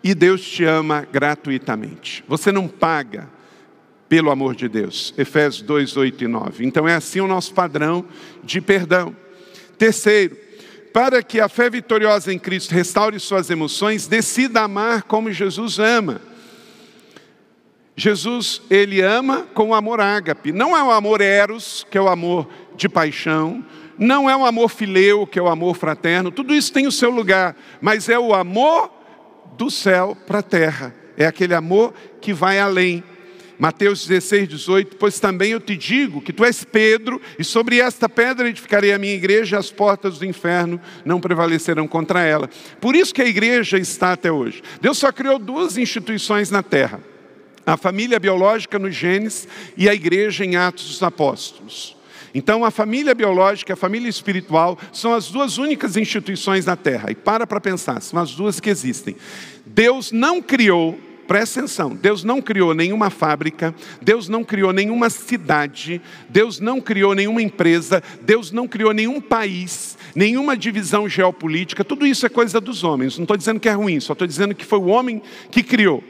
E 0.01 0.15
Deus 0.15 0.41
te 0.41 0.63
ama 0.63 1.05
gratuitamente. 1.11 2.23
Você 2.27 2.51
não 2.51 2.69
paga 2.69 3.29
pelo 4.07 4.31
amor 4.31 4.55
de 4.55 4.67
Deus. 4.69 5.13
Efésios 5.17 5.61
2, 5.61 5.97
8 5.97 6.23
e 6.23 6.27
9. 6.27 6.65
Então 6.65 6.87
é 6.87 6.95
assim 6.95 7.19
o 7.19 7.27
nosso 7.27 7.53
padrão 7.53 8.05
de 8.43 8.61
perdão. 8.61 9.15
Terceiro, 9.77 10.37
para 10.93 11.21
que 11.21 11.39
a 11.39 11.49
fé 11.49 11.69
vitoriosa 11.69 12.33
em 12.33 12.39
Cristo 12.39 12.73
restaure 12.73 13.19
suas 13.19 13.49
emoções, 13.49 14.07
decida 14.07 14.61
amar 14.61 15.03
como 15.03 15.31
Jesus 15.31 15.79
ama. 15.79 16.21
Jesus, 18.01 18.63
ele 18.67 18.99
ama 18.99 19.45
com 19.53 19.75
amor 19.75 20.01
ágape. 20.01 20.51
Não 20.51 20.75
é 20.75 20.83
o 20.83 20.89
amor 20.89 21.21
eros, 21.21 21.85
que 21.91 21.99
é 21.99 22.01
o 22.01 22.09
amor 22.09 22.49
de 22.75 22.89
paixão, 22.89 23.63
não 23.95 24.27
é 24.27 24.35
o 24.35 24.43
amor 24.43 24.69
fileu, 24.69 25.27
que 25.27 25.37
é 25.37 25.41
o 25.41 25.47
amor 25.47 25.75
fraterno. 25.75 26.31
Tudo 26.31 26.51
isso 26.51 26.73
tem 26.73 26.87
o 26.87 26.91
seu 26.91 27.11
lugar, 27.11 27.55
mas 27.79 28.09
é 28.09 28.17
o 28.17 28.33
amor 28.33 28.91
do 29.55 29.69
céu 29.69 30.17
para 30.25 30.39
a 30.39 30.43
terra. 30.43 30.95
É 31.15 31.27
aquele 31.27 31.53
amor 31.53 31.93
que 32.19 32.33
vai 32.33 32.57
além. 32.57 33.03
Mateus 33.59 34.07
16, 34.07 34.49
18, 34.49 34.97
pois 34.97 35.19
também 35.19 35.51
eu 35.51 35.59
te 35.59 35.77
digo 35.77 36.21
que 36.21 36.33
tu 36.33 36.43
és 36.43 36.63
Pedro, 36.63 37.21
e 37.37 37.43
sobre 37.43 37.79
esta 37.79 38.09
pedra 38.09 38.49
edificarei 38.49 38.91
a 38.93 38.97
minha 38.97 39.13
igreja, 39.13 39.55
e 39.55 39.59
as 39.59 39.69
portas 39.69 40.17
do 40.17 40.25
inferno 40.25 40.81
não 41.05 41.21
prevalecerão 41.21 41.87
contra 41.87 42.23
ela. 42.23 42.49
Por 42.79 42.95
isso 42.95 43.13
que 43.13 43.21
a 43.21 43.27
igreja 43.27 43.77
está 43.77 44.13
até 44.13 44.31
hoje. 44.31 44.63
Deus 44.81 44.97
só 44.97 45.11
criou 45.11 45.37
duas 45.37 45.77
instituições 45.77 46.49
na 46.49 46.63
terra: 46.63 47.10
a 47.65 47.77
família 47.77 48.19
biológica 48.19 48.79
no 48.79 48.89
Gênesis 48.89 49.47
e 49.77 49.87
a 49.89 49.93
igreja 49.93 50.45
em 50.45 50.55
Atos 50.55 50.87
dos 50.87 51.03
Apóstolos. 51.03 51.95
Então, 52.33 52.63
a 52.63 52.71
família 52.71 53.13
biológica 53.13 53.71
e 53.71 53.73
a 53.73 53.77
família 53.77 54.09
espiritual 54.09 54.79
são 54.93 55.13
as 55.13 55.29
duas 55.29 55.57
únicas 55.57 55.97
instituições 55.97 56.65
na 56.65 56.75
Terra. 56.75 57.11
E 57.11 57.15
para 57.15 57.45
para 57.45 57.59
pensar, 57.59 58.01
são 58.01 58.19
as 58.19 58.31
duas 58.31 58.59
que 58.59 58.69
existem. 58.69 59.15
Deus 59.65 60.11
não 60.11 60.41
criou 60.41 60.97
Presta 61.31 61.61
atenção, 61.61 61.95
Deus 61.95 62.25
não 62.25 62.41
criou 62.41 62.73
nenhuma 62.73 63.09
fábrica, 63.09 63.73
Deus 64.01 64.27
não 64.27 64.43
criou 64.43 64.73
nenhuma 64.73 65.09
cidade, 65.09 66.01
Deus 66.27 66.59
não 66.59 66.81
criou 66.81 67.15
nenhuma 67.15 67.41
empresa, 67.41 68.03
Deus 68.21 68.51
não 68.51 68.67
criou 68.67 68.91
nenhum 68.91 69.21
país, 69.21 69.97
nenhuma 70.13 70.57
divisão 70.57 71.07
geopolítica, 71.07 71.85
tudo 71.85 72.05
isso 72.05 72.25
é 72.25 72.29
coisa 72.29 72.59
dos 72.59 72.83
homens. 72.83 73.17
Não 73.17 73.23
estou 73.23 73.37
dizendo 73.37 73.61
que 73.61 73.69
é 73.69 73.71
ruim, 73.71 73.97
só 74.01 74.11
estou 74.11 74.27
dizendo 74.27 74.53
que 74.53 74.65
foi 74.65 74.79
o 74.79 74.87
homem 74.87 75.21
que 75.49 75.63
criou. 75.63 76.03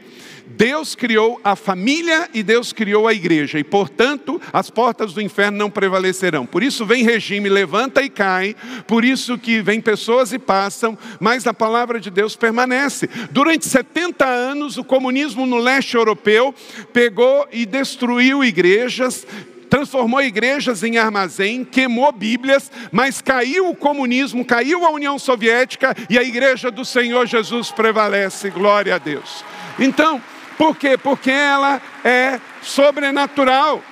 Deus 0.46 0.94
criou 0.94 1.40
a 1.42 1.56
família 1.56 2.28
e 2.34 2.42
Deus 2.42 2.72
criou 2.72 3.08
a 3.08 3.14
igreja, 3.14 3.58
e 3.58 3.64
portanto 3.64 4.40
as 4.52 4.70
portas 4.70 5.12
do 5.12 5.20
inferno 5.20 5.58
não 5.58 5.70
prevalecerão. 5.70 6.46
Por 6.46 6.62
isso 6.62 6.84
vem 6.84 7.04
regime, 7.04 7.48
levanta 7.48 8.02
e 8.02 8.08
cai, 8.08 8.54
por 8.86 9.04
isso 9.04 9.38
que 9.38 9.62
vem 9.62 9.80
pessoas 9.80 10.32
e 10.32 10.38
passam, 10.38 10.96
mas 11.20 11.46
a 11.46 11.54
palavra 11.54 12.00
de 12.00 12.10
Deus 12.10 12.36
permanece. 12.36 13.08
Durante 13.30 13.66
70 13.66 14.24
anos, 14.24 14.76
o 14.76 14.84
comunismo 14.84 15.46
no 15.46 15.58
leste 15.58 15.96
europeu 15.96 16.54
pegou 16.92 17.46
e 17.50 17.64
destruiu 17.64 18.44
igrejas, 18.44 19.26
transformou 19.70 20.20
igrejas 20.20 20.82
em 20.82 20.98
armazém, 20.98 21.64
queimou 21.64 22.12
Bíblias, 22.12 22.70
mas 22.90 23.22
caiu 23.22 23.70
o 23.70 23.74
comunismo, 23.74 24.44
caiu 24.44 24.84
a 24.84 24.90
União 24.90 25.18
Soviética 25.18 25.96
e 26.10 26.18
a 26.18 26.22
igreja 26.22 26.70
do 26.70 26.84
Senhor 26.84 27.26
Jesus 27.26 27.70
prevalece. 27.70 28.50
Glória 28.50 28.96
a 28.96 28.98
Deus. 28.98 29.42
Então, 29.78 30.20
por 30.62 30.76
quê? 30.76 30.96
Porque 30.96 31.28
ela 31.28 31.82
é 32.04 32.38
sobrenatural. 32.62 33.82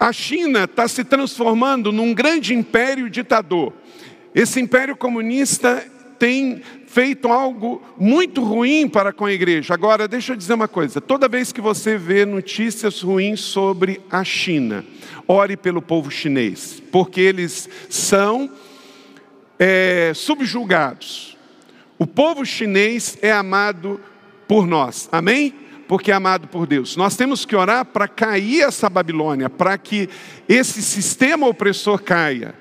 A 0.00 0.10
China 0.10 0.64
está 0.64 0.88
se 0.88 1.04
transformando 1.04 1.92
num 1.92 2.14
grande 2.14 2.54
império 2.54 3.10
ditador. 3.10 3.74
Esse 4.34 4.58
império 4.58 4.96
comunista 4.96 5.86
tem 6.18 6.62
feito 6.86 7.28
algo 7.28 7.82
muito 7.98 8.42
ruim 8.42 8.88
para 8.88 9.12
com 9.12 9.26
a 9.26 9.32
igreja. 9.34 9.74
Agora, 9.74 10.08
deixa 10.08 10.32
eu 10.32 10.36
dizer 10.36 10.54
uma 10.54 10.66
coisa: 10.66 10.98
toda 10.98 11.28
vez 11.28 11.52
que 11.52 11.60
você 11.60 11.98
vê 11.98 12.24
notícias 12.24 13.02
ruins 13.02 13.40
sobre 13.40 14.00
a 14.10 14.24
China, 14.24 14.82
ore 15.26 15.58
pelo 15.58 15.82
povo 15.82 16.10
chinês, 16.10 16.82
porque 16.90 17.20
eles 17.20 17.68
são 17.90 18.50
é, 19.58 20.12
subjugados. 20.14 21.36
O 21.98 22.06
povo 22.06 22.46
chinês 22.46 23.18
é 23.20 23.30
amado 23.30 24.00
por 24.48 24.66
nós. 24.66 25.08
Amém? 25.12 25.54
Porque 25.86 26.10
é 26.10 26.14
amado 26.14 26.48
por 26.48 26.66
Deus. 26.66 26.96
Nós 26.96 27.14
temos 27.16 27.44
que 27.44 27.54
orar 27.54 27.84
para 27.84 28.08
cair 28.08 28.62
essa 28.62 28.90
Babilônia, 28.90 29.48
para 29.48 29.78
que 29.78 30.08
esse 30.48 30.82
sistema 30.82 31.46
opressor 31.46 32.02
caia. 32.02 32.54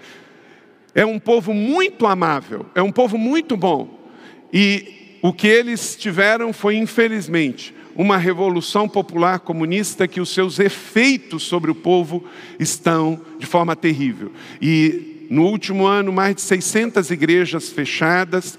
É 0.93 1.05
um 1.05 1.17
povo 1.19 1.53
muito 1.53 2.05
amável, 2.05 2.65
é 2.75 2.81
um 2.81 2.91
povo 2.91 3.17
muito 3.17 3.55
bom. 3.55 4.11
E 4.51 5.17
o 5.21 5.31
que 5.33 5.47
eles 5.47 5.95
tiveram 5.95 6.53
foi, 6.53 6.75
infelizmente, 6.75 7.73
uma 7.95 8.17
revolução 8.17 8.87
popular 8.87 9.39
comunista 9.39 10.07
que 10.07 10.21
os 10.21 10.29
seus 10.29 10.59
efeitos 10.59 11.43
sobre 11.43 11.71
o 11.71 11.75
povo 11.75 12.23
estão 12.59 13.19
de 13.39 13.45
forma 13.45 13.75
terrível. 13.75 14.31
E 14.61 15.27
no 15.29 15.45
último 15.45 15.85
ano, 15.85 16.11
mais 16.11 16.35
de 16.35 16.41
600 16.41 17.11
igrejas 17.11 17.69
fechadas, 17.69 18.57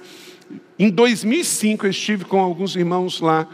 em 0.79 0.91
2005 0.91 1.87
eu 1.87 1.91
estive 1.91 2.25
com 2.25 2.38
alguns 2.38 2.77
irmãos 2.77 3.21
lá 3.21 3.49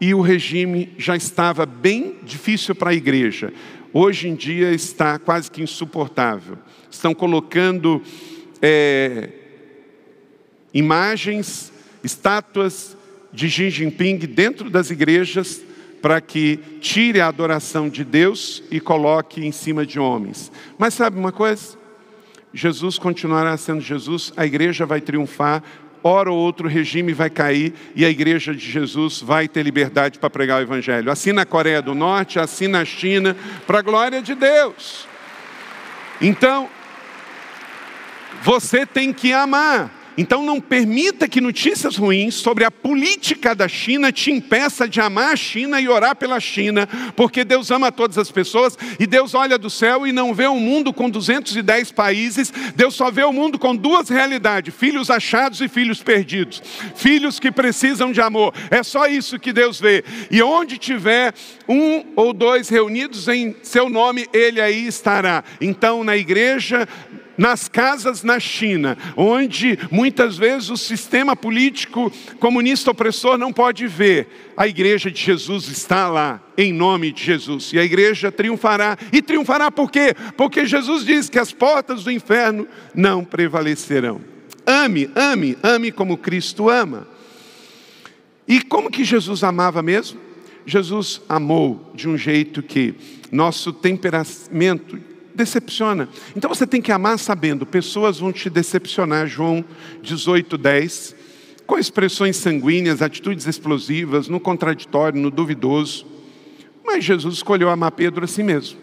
e 0.00 0.14
o 0.14 0.20
regime 0.20 0.92
já 0.96 1.16
estava 1.16 1.66
bem 1.66 2.16
difícil 2.22 2.74
para 2.74 2.90
a 2.90 2.94
igreja. 2.94 3.52
Hoje 3.92 4.28
em 4.28 4.34
dia 4.34 4.72
está 4.72 5.18
quase 5.18 5.50
que 5.50 5.62
insuportável. 5.62 6.58
Estão 6.90 7.14
colocando 7.14 8.02
é, 8.60 9.30
imagens, 10.72 11.72
estátuas 12.04 12.96
de 13.32 13.48
Xi 13.48 13.70
Jinping 13.70 14.18
dentro 14.18 14.70
das 14.70 14.90
igrejas 14.90 15.62
para 16.02 16.20
que 16.20 16.58
tire 16.80 17.20
a 17.20 17.28
adoração 17.28 17.88
de 17.88 18.04
Deus 18.04 18.62
e 18.70 18.80
coloque 18.80 19.44
em 19.44 19.52
cima 19.52 19.84
de 19.84 19.98
homens. 19.98 20.52
Mas 20.78 20.94
sabe 20.94 21.18
uma 21.18 21.32
coisa? 21.32 21.76
Jesus 22.52 22.98
continuará 22.98 23.56
sendo 23.56 23.80
Jesus, 23.80 24.32
a 24.36 24.46
igreja 24.46 24.86
vai 24.86 25.00
triunfar, 25.00 25.62
hora 26.06 26.30
ou 26.30 26.38
outro 26.38 26.68
regime 26.68 27.12
vai 27.12 27.28
cair 27.28 27.74
e 27.94 28.04
a 28.04 28.10
igreja 28.10 28.54
de 28.54 28.70
Jesus 28.70 29.20
vai 29.20 29.48
ter 29.48 29.62
liberdade 29.62 30.18
para 30.18 30.30
pregar 30.30 30.60
o 30.60 30.62
evangelho. 30.62 31.10
Assim 31.10 31.32
na 31.32 31.44
Coreia 31.44 31.82
do 31.82 31.94
Norte, 31.94 32.38
assim 32.38 32.68
na 32.68 32.84
China, 32.84 33.36
para 33.66 33.80
a 33.80 33.82
glória 33.82 34.22
de 34.22 34.34
Deus. 34.34 35.06
Então, 36.20 36.68
você 38.42 38.86
tem 38.86 39.12
que 39.12 39.32
amar. 39.32 39.95
Então 40.16 40.42
não 40.42 40.60
permita 40.60 41.28
que 41.28 41.40
notícias 41.40 41.96
ruins 41.96 42.34
sobre 42.34 42.64
a 42.64 42.70
política 42.70 43.54
da 43.54 43.68
China 43.68 44.10
te 44.10 44.30
impeça 44.30 44.88
de 44.88 45.00
amar 45.00 45.32
a 45.32 45.36
China 45.36 45.80
e 45.80 45.88
orar 45.88 46.16
pela 46.16 46.40
China, 46.40 46.88
porque 47.14 47.44
Deus 47.44 47.70
ama 47.70 47.92
todas 47.92 48.16
as 48.16 48.30
pessoas 48.30 48.78
e 48.98 49.06
Deus 49.06 49.34
olha 49.34 49.58
do 49.58 49.68
céu 49.68 50.06
e 50.06 50.12
não 50.12 50.32
vê 50.32 50.48
um 50.48 50.58
mundo 50.58 50.92
com 50.92 51.10
210 51.10 51.92
países, 51.92 52.52
Deus 52.74 52.94
só 52.94 53.10
vê 53.10 53.24
o 53.24 53.32
mundo 53.32 53.58
com 53.58 53.76
duas 53.76 54.08
realidades: 54.08 54.74
filhos 54.74 55.10
achados 55.10 55.60
e 55.60 55.68
filhos 55.68 56.02
perdidos, 56.02 56.62
filhos 56.94 57.38
que 57.38 57.52
precisam 57.52 58.12
de 58.12 58.20
amor. 58.20 58.54
É 58.70 58.82
só 58.82 59.06
isso 59.06 59.38
que 59.38 59.52
Deus 59.52 59.80
vê. 59.80 60.04
E 60.30 60.42
onde 60.42 60.78
tiver 60.78 61.34
um 61.68 62.04
ou 62.14 62.32
dois 62.32 62.68
reunidos 62.68 63.28
em 63.28 63.56
seu 63.62 63.88
nome, 63.88 64.26
ele 64.32 64.60
aí 64.60 64.86
estará. 64.86 65.44
Então 65.60 66.02
na 66.02 66.16
igreja 66.16 66.88
nas 67.36 67.68
casas 67.68 68.22
na 68.22 68.40
China, 68.40 68.96
onde 69.16 69.78
muitas 69.90 70.36
vezes 70.36 70.70
o 70.70 70.76
sistema 70.76 71.36
político 71.36 72.10
comunista 72.38 72.90
opressor 72.90 73.36
não 73.36 73.52
pode 73.52 73.86
ver, 73.86 74.52
a 74.56 74.66
igreja 74.66 75.10
de 75.10 75.20
Jesus 75.20 75.68
está 75.68 76.08
lá, 76.08 76.42
em 76.56 76.72
nome 76.72 77.12
de 77.12 77.22
Jesus, 77.22 77.72
e 77.72 77.78
a 77.78 77.84
igreja 77.84 78.32
triunfará. 78.32 78.96
E 79.12 79.20
triunfará 79.20 79.70
por 79.70 79.90
quê? 79.90 80.14
Porque 80.36 80.66
Jesus 80.66 81.04
diz 81.04 81.28
que 81.28 81.38
as 81.38 81.52
portas 81.52 82.04
do 82.04 82.10
inferno 82.10 82.66
não 82.94 83.24
prevalecerão. 83.24 84.20
Ame, 84.66 85.10
ame, 85.14 85.56
ame 85.62 85.92
como 85.92 86.16
Cristo 86.16 86.68
ama. 86.68 87.06
E 88.48 88.62
como 88.62 88.90
que 88.90 89.04
Jesus 89.04 89.44
amava 89.44 89.82
mesmo? 89.82 90.20
Jesus 90.64 91.20
amou 91.28 91.92
de 91.94 92.08
um 92.08 92.16
jeito 92.16 92.62
que 92.62 92.94
nosso 93.30 93.72
temperamento 93.72 94.98
decepciona. 95.36 96.08
Então 96.34 96.52
você 96.52 96.66
tem 96.66 96.82
que 96.82 96.90
amar 96.90 97.18
sabendo, 97.18 97.64
pessoas 97.64 98.18
vão 98.18 98.32
te 98.32 98.50
decepcionar. 98.50 99.26
João 99.26 99.64
18, 100.02 100.58
10. 100.58 101.16
Com 101.66 101.78
expressões 101.78 102.36
sanguíneas, 102.36 103.02
atitudes 103.02 103.46
explosivas, 103.46 104.28
no 104.28 104.40
contraditório, 104.40 105.20
no 105.20 105.30
duvidoso. 105.30 106.06
Mas 106.84 107.04
Jesus 107.04 107.36
escolheu 107.36 107.68
amar 107.68 107.92
Pedro 107.92 108.24
assim 108.24 108.42
mesmo. 108.42 108.78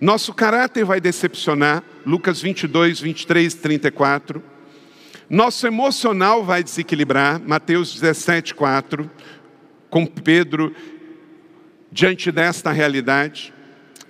Nosso 0.00 0.32
caráter 0.32 0.84
vai 0.84 1.00
decepcionar, 1.00 1.82
Lucas 2.06 2.40
22, 2.40 3.00
23, 3.00 3.54
34. 3.54 4.40
Nosso 5.28 5.66
emocional 5.66 6.44
vai 6.44 6.62
desequilibrar, 6.62 7.40
Mateus 7.44 7.92
17, 7.94 8.54
4. 8.54 9.10
Com 9.90 10.06
Pedro 10.06 10.72
diante 11.90 12.30
desta 12.30 12.70
realidade. 12.70 13.52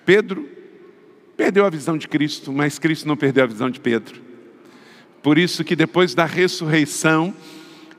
Pedro 0.05 0.58
Perdeu 1.39 1.65
a 1.65 1.71
visão 1.71 1.97
de 1.97 2.09
Cristo, 2.09 2.53
mas 2.53 2.81
Cristo 2.81 3.07
não 3.07 3.17
perdeu 3.17 3.45
a 3.45 3.47
visão 3.47 3.71
de 3.71 3.79
Pedro. 3.79 4.21
Por 5.23 5.39
isso 5.39 5.63
que 5.63 5.77
depois 5.77 6.13
da 6.13 6.25
ressurreição, 6.25 7.33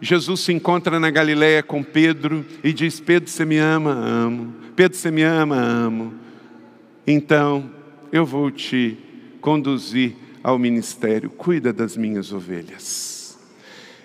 Jesus 0.01 0.41
se 0.41 0.51
encontra 0.51 0.99
na 0.99 1.09
Galiléia 1.09 1.63
com 1.63 1.81
Pedro 1.81 2.45
e 2.61 2.73
diz: 2.73 2.99
Pedro, 2.99 3.29
você 3.29 3.45
me 3.45 3.57
ama? 3.57 3.91
Amo. 3.91 4.53
Pedro, 4.75 4.97
você 4.97 5.09
me 5.09 5.23
ama? 5.23 5.55
Amo. 5.55 6.13
Então, 7.07 7.71
eu 8.11 8.25
vou 8.25 8.51
te 8.51 8.97
conduzir 9.39 10.17
ao 10.43 10.59
ministério. 10.59 11.29
Cuida 11.29 11.71
das 11.71 11.95
minhas 11.95 12.33
ovelhas. 12.33 13.39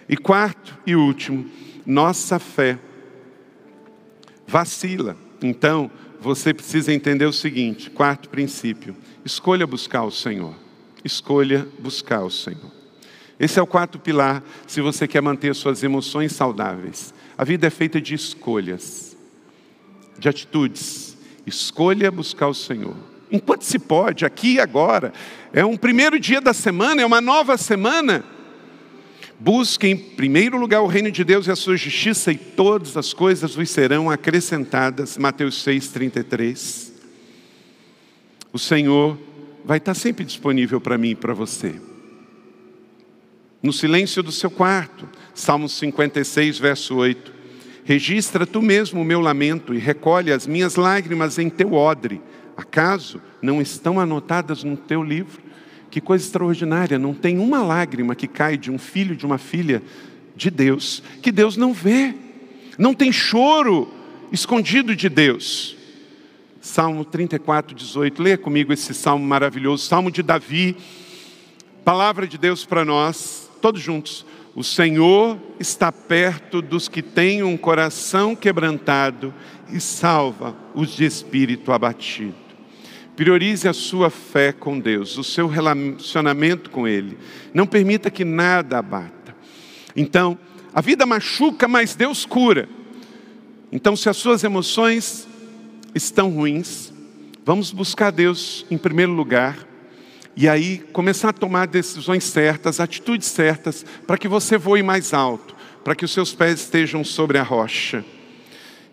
E 0.08 0.16
quarto 0.16 0.78
e 0.86 0.94
último, 0.94 1.44
nossa 1.84 2.38
fé 2.38 2.78
vacila. 4.46 5.16
Então, 5.42 5.90
você 6.20 6.54
precisa 6.54 6.92
entender 6.92 7.26
o 7.26 7.32
seguinte: 7.32 7.90
quarto 7.90 8.28
princípio, 8.28 8.94
escolha 9.24 9.66
buscar 9.66 10.02
o 10.04 10.10
Senhor. 10.10 10.54
Escolha 11.04 11.66
buscar 11.78 12.22
o 12.22 12.30
Senhor. 12.30 12.70
Esse 13.38 13.58
é 13.58 13.62
o 13.62 13.66
quarto 13.66 13.98
pilar 13.98 14.42
se 14.66 14.80
você 14.80 15.08
quer 15.08 15.20
manter 15.20 15.54
suas 15.54 15.82
emoções 15.82 16.32
saudáveis. 16.32 17.12
A 17.36 17.44
vida 17.44 17.66
é 17.66 17.70
feita 17.70 18.00
de 18.00 18.14
escolhas. 18.14 19.16
de 20.16 20.28
atitudes. 20.28 21.16
Escolha 21.44 22.10
buscar 22.10 22.46
o 22.46 22.54
Senhor. 22.54 22.94
Enquanto 23.30 23.62
se 23.62 23.80
pode, 23.80 24.24
aqui 24.24 24.54
e 24.54 24.60
agora. 24.60 25.12
É 25.52 25.64
um 25.64 25.76
primeiro 25.76 26.20
dia 26.20 26.40
da 26.40 26.52
semana, 26.52 27.02
é 27.02 27.06
uma 27.06 27.20
nova 27.20 27.56
semana. 27.58 28.24
Busque 29.40 29.88
em 29.88 29.96
primeiro 29.96 30.56
lugar 30.56 30.80
o 30.82 30.86
reino 30.86 31.10
de 31.10 31.24
Deus 31.24 31.48
e 31.48 31.50
a 31.50 31.56
sua 31.56 31.76
justiça, 31.76 32.30
e 32.30 32.36
todas 32.36 32.96
as 32.96 33.12
coisas 33.12 33.56
vos 33.56 33.68
serão 33.68 34.08
acrescentadas. 34.08 35.18
Mateus 35.18 35.62
6, 35.64 35.88
33. 35.88 36.93
O 38.54 38.58
Senhor 38.58 39.18
vai 39.64 39.78
estar 39.78 39.94
sempre 39.94 40.24
disponível 40.24 40.80
para 40.80 40.96
mim 40.96 41.10
e 41.10 41.14
para 41.16 41.34
você. 41.34 41.74
No 43.60 43.72
silêncio 43.72 44.22
do 44.22 44.30
seu 44.30 44.48
quarto, 44.48 45.08
Salmo 45.34 45.68
56, 45.68 46.60
verso 46.60 46.94
8. 46.94 47.34
Registra 47.84 48.46
tu 48.46 48.62
mesmo 48.62 49.00
o 49.00 49.04
meu 49.04 49.18
lamento 49.18 49.74
e 49.74 49.78
recolhe 49.78 50.30
as 50.30 50.46
minhas 50.46 50.76
lágrimas 50.76 51.36
em 51.36 51.50
teu 51.50 51.72
odre. 51.72 52.22
Acaso 52.56 53.20
não 53.42 53.60
estão 53.60 53.98
anotadas 53.98 54.62
no 54.62 54.76
teu 54.76 55.02
livro? 55.02 55.42
Que 55.90 56.00
coisa 56.00 56.24
extraordinária, 56.24 56.96
não 56.96 57.12
tem 57.12 57.40
uma 57.40 57.60
lágrima 57.60 58.14
que 58.14 58.28
cai 58.28 58.56
de 58.56 58.70
um 58.70 58.78
filho, 58.78 59.16
de 59.16 59.26
uma 59.26 59.36
filha 59.36 59.82
de 60.36 60.48
Deus, 60.48 61.02
que 61.20 61.32
Deus 61.32 61.56
não 61.56 61.72
vê. 61.72 62.14
Não 62.78 62.94
tem 62.94 63.10
choro 63.10 63.92
escondido 64.30 64.94
de 64.94 65.08
Deus. 65.08 65.76
Salmo 66.64 67.04
34, 67.04 67.76
18. 67.76 68.22
Leia 68.22 68.38
comigo 68.38 68.72
esse 68.72 68.94
salmo 68.94 69.22
maravilhoso, 69.22 69.84
Salmo 69.84 70.10
de 70.10 70.22
Davi. 70.22 70.74
Palavra 71.84 72.26
de 72.26 72.38
Deus 72.38 72.64
para 72.64 72.86
nós, 72.86 73.50
todos 73.60 73.82
juntos. 73.82 74.24
O 74.54 74.64
Senhor 74.64 75.38
está 75.60 75.92
perto 75.92 76.62
dos 76.62 76.88
que 76.88 77.02
têm 77.02 77.42
um 77.42 77.54
coração 77.54 78.34
quebrantado 78.34 79.34
e 79.70 79.78
salva 79.78 80.56
os 80.74 80.96
de 80.96 81.04
espírito 81.04 81.70
abatido. 81.70 82.34
Priorize 83.14 83.68
a 83.68 83.74
sua 83.74 84.08
fé 84.08 84.50
com 84.50 84.80
Deus, 84.80 85.18
o 85.18 85.22
seu 85.22 85.46
relacionamento 85.46 86.70
com 86.70 86.88
Ele. 86.88 87.18
Não 87.52 87.66
permita 87.66 88.10
que 88.10 88.24
nada 88.24 88.78
abata. 88.78 89.36
Então, 89.94 90.38
a 90.72 90.80
vida 90.80 91.04
machuca, 91.04 91.68
mas 91.68 91.94
Deus 91.94 92.24
cura. 92.24 92.66
Então, 93.70 93.94
se 93.94 94.08
as 94.08 94.16
suas 94.16 94.42
emoções 94.42 95.28
estão 95.94 96.30
ruins, 96.30 96.92
vamos 97.44 97.70
buscar 97.70 98.10
Deus 98.10 98.66
em 98.70 98.76
primeiro 98.76 99.12
lugar. 99.12 99.66
E 100.36 100.48
aí 100.48 100.78
começar 100.92 101.28
a 101.28 101.32
tomar 101.32 101.66
decisões 101.66 102.24
certas, 102.24 102.80
atitudes 102.80 103.28
certas, 103.28 103.86
para 104.06 104.18
que 104.18 104.26
você 104.26 104.58
voe 104.58 104.82
mais 104.82 105.14
alto, 105.14 105.54
para 105.84 105.94
que 105.94 106.04
os 106.04 106.10
seus 106.10 106.34
pés 106.34 106.60
estejam 106.60 107.04
sobre 107.04 107.38
a 107.38 107.42
rocha. 107.42 108.04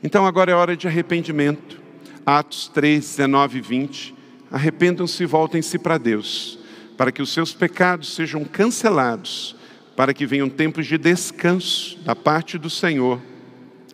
Então 0.04 0.26
agora 0.26 0.52
é 0.52 0.56
hora 0.56 0.78
de 0.78 0.88
arrependimento. 0.88 1.82
Atos 2.24 2.68
3, 2.68 3.04
19 3.04 3.58
e 3.58 3.62
20. 3.62 4.16
Arrependam-se 4.52 5.24
e 5.24 5.26
voltem-se 5.26 5.80
para 5.80 5.98
Deus, 5.98 6.60
para 6.96 7.12
que 7.12 7.22
os 7.22 7.34
seus 7.34 7.54
pecados 7.54 8.14
sejam 8.14 8.44
cancelados, 8.44 9.56
para 9.96 10.14
que 10.14 10.26
venham 10.26 10.50
tempos 10.50 10.86
de 10.86 10.98
descanso 10.98 11.98
da 12.04 12.16
parte 12.16 12.58
do 12.58 12.70
Senhor 12.70 13.20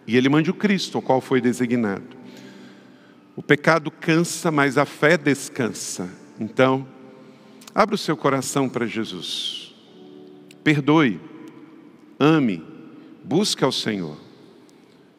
e 0.08 0.16
Ele 0.16 0.30
mande 0.30 0.50
o 0.50 0.54
Cristo, 0.54 0.98
ao 0.98 1.02
qual 1.02 1.20
foi 1.20 1.42
designado. 1.42 2.17
O 3.38 3.44
pecado 3.44 3.92
cansa, 3.92 4.50
mas 4.50 4.80
a 4.80 4.86
fé 4.86 5.16
descansa. 5.16 6.10
Então, 6.40 6.88
abra 7.74 7.94
o 7.94 7.98
seu 7.98 8.18
coração 8.18 8.68
para 8.68 8.88
Jesus. 8.88 9.76
Perdoe, 10.64 11.22
ame, 12.20 12.66
busque 13.24 13.64
ao 13.64 13.72
Senhor. 13.72 14.18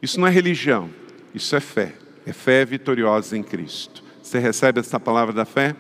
Isso 0.03 0.19
não 0.19 0.27
é 0.27 0.31
religião, 0.31 0.91
isso 1.33 1.55
é 1.55 1.61
fé. 1.61 1.95
É 2.27 2.33
fé 2.33 2.65
vitoriosa 2.65 3.39
em 3.39 3.43
Cristo. 3.43 4.03
Você 4.21 4.41
recebe 4.41 4.81
essa 4.81 4.99
palavra 4.99 5.33
da 5.33 5.45
fé? 5.45 5.77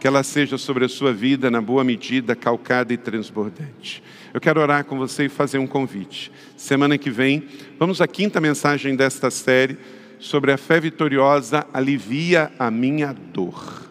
Que 0.00 0.06
ela 0.08 0.24
seja 0.24 0.58
sobre 0.58 0.84
a 0.84 0.88
sua 0.88 1.12
vida, 1.12 1.48
na 1.48 1.60
boa 1.60 1.84
medida, 1.84 2.34
calcada 2.34 2.92
e 2.92 2.96
transbordante. 2.96 4.02
Eu 4.34 4.40
quero 4.40 4.60
orar 4.60 4.84
com 4.84 4.98
você 4.98 5.26
e 5.26 5.28
fazer 5.28 5.58
um 5.58 5.66
convite. 5.66 6.32
Semana 6.56 6.98
que 6.98 7.08
vem, 7.08 7.46
vamos 7.78 8.00
à 8.00 8.08
quinta 8.08 8.40
mensagem 8.40 8.96
desta 8.96 9.30
série 9.30 9.78
sobre 10.18 10.52
a 10.52 10.56
fé 10.56 10.80
vitoriosa 10.80 11.66
alivia 11.72 12.52
a 12.58 12.70
minha 12.70 13.12
dor. 13.12 13.87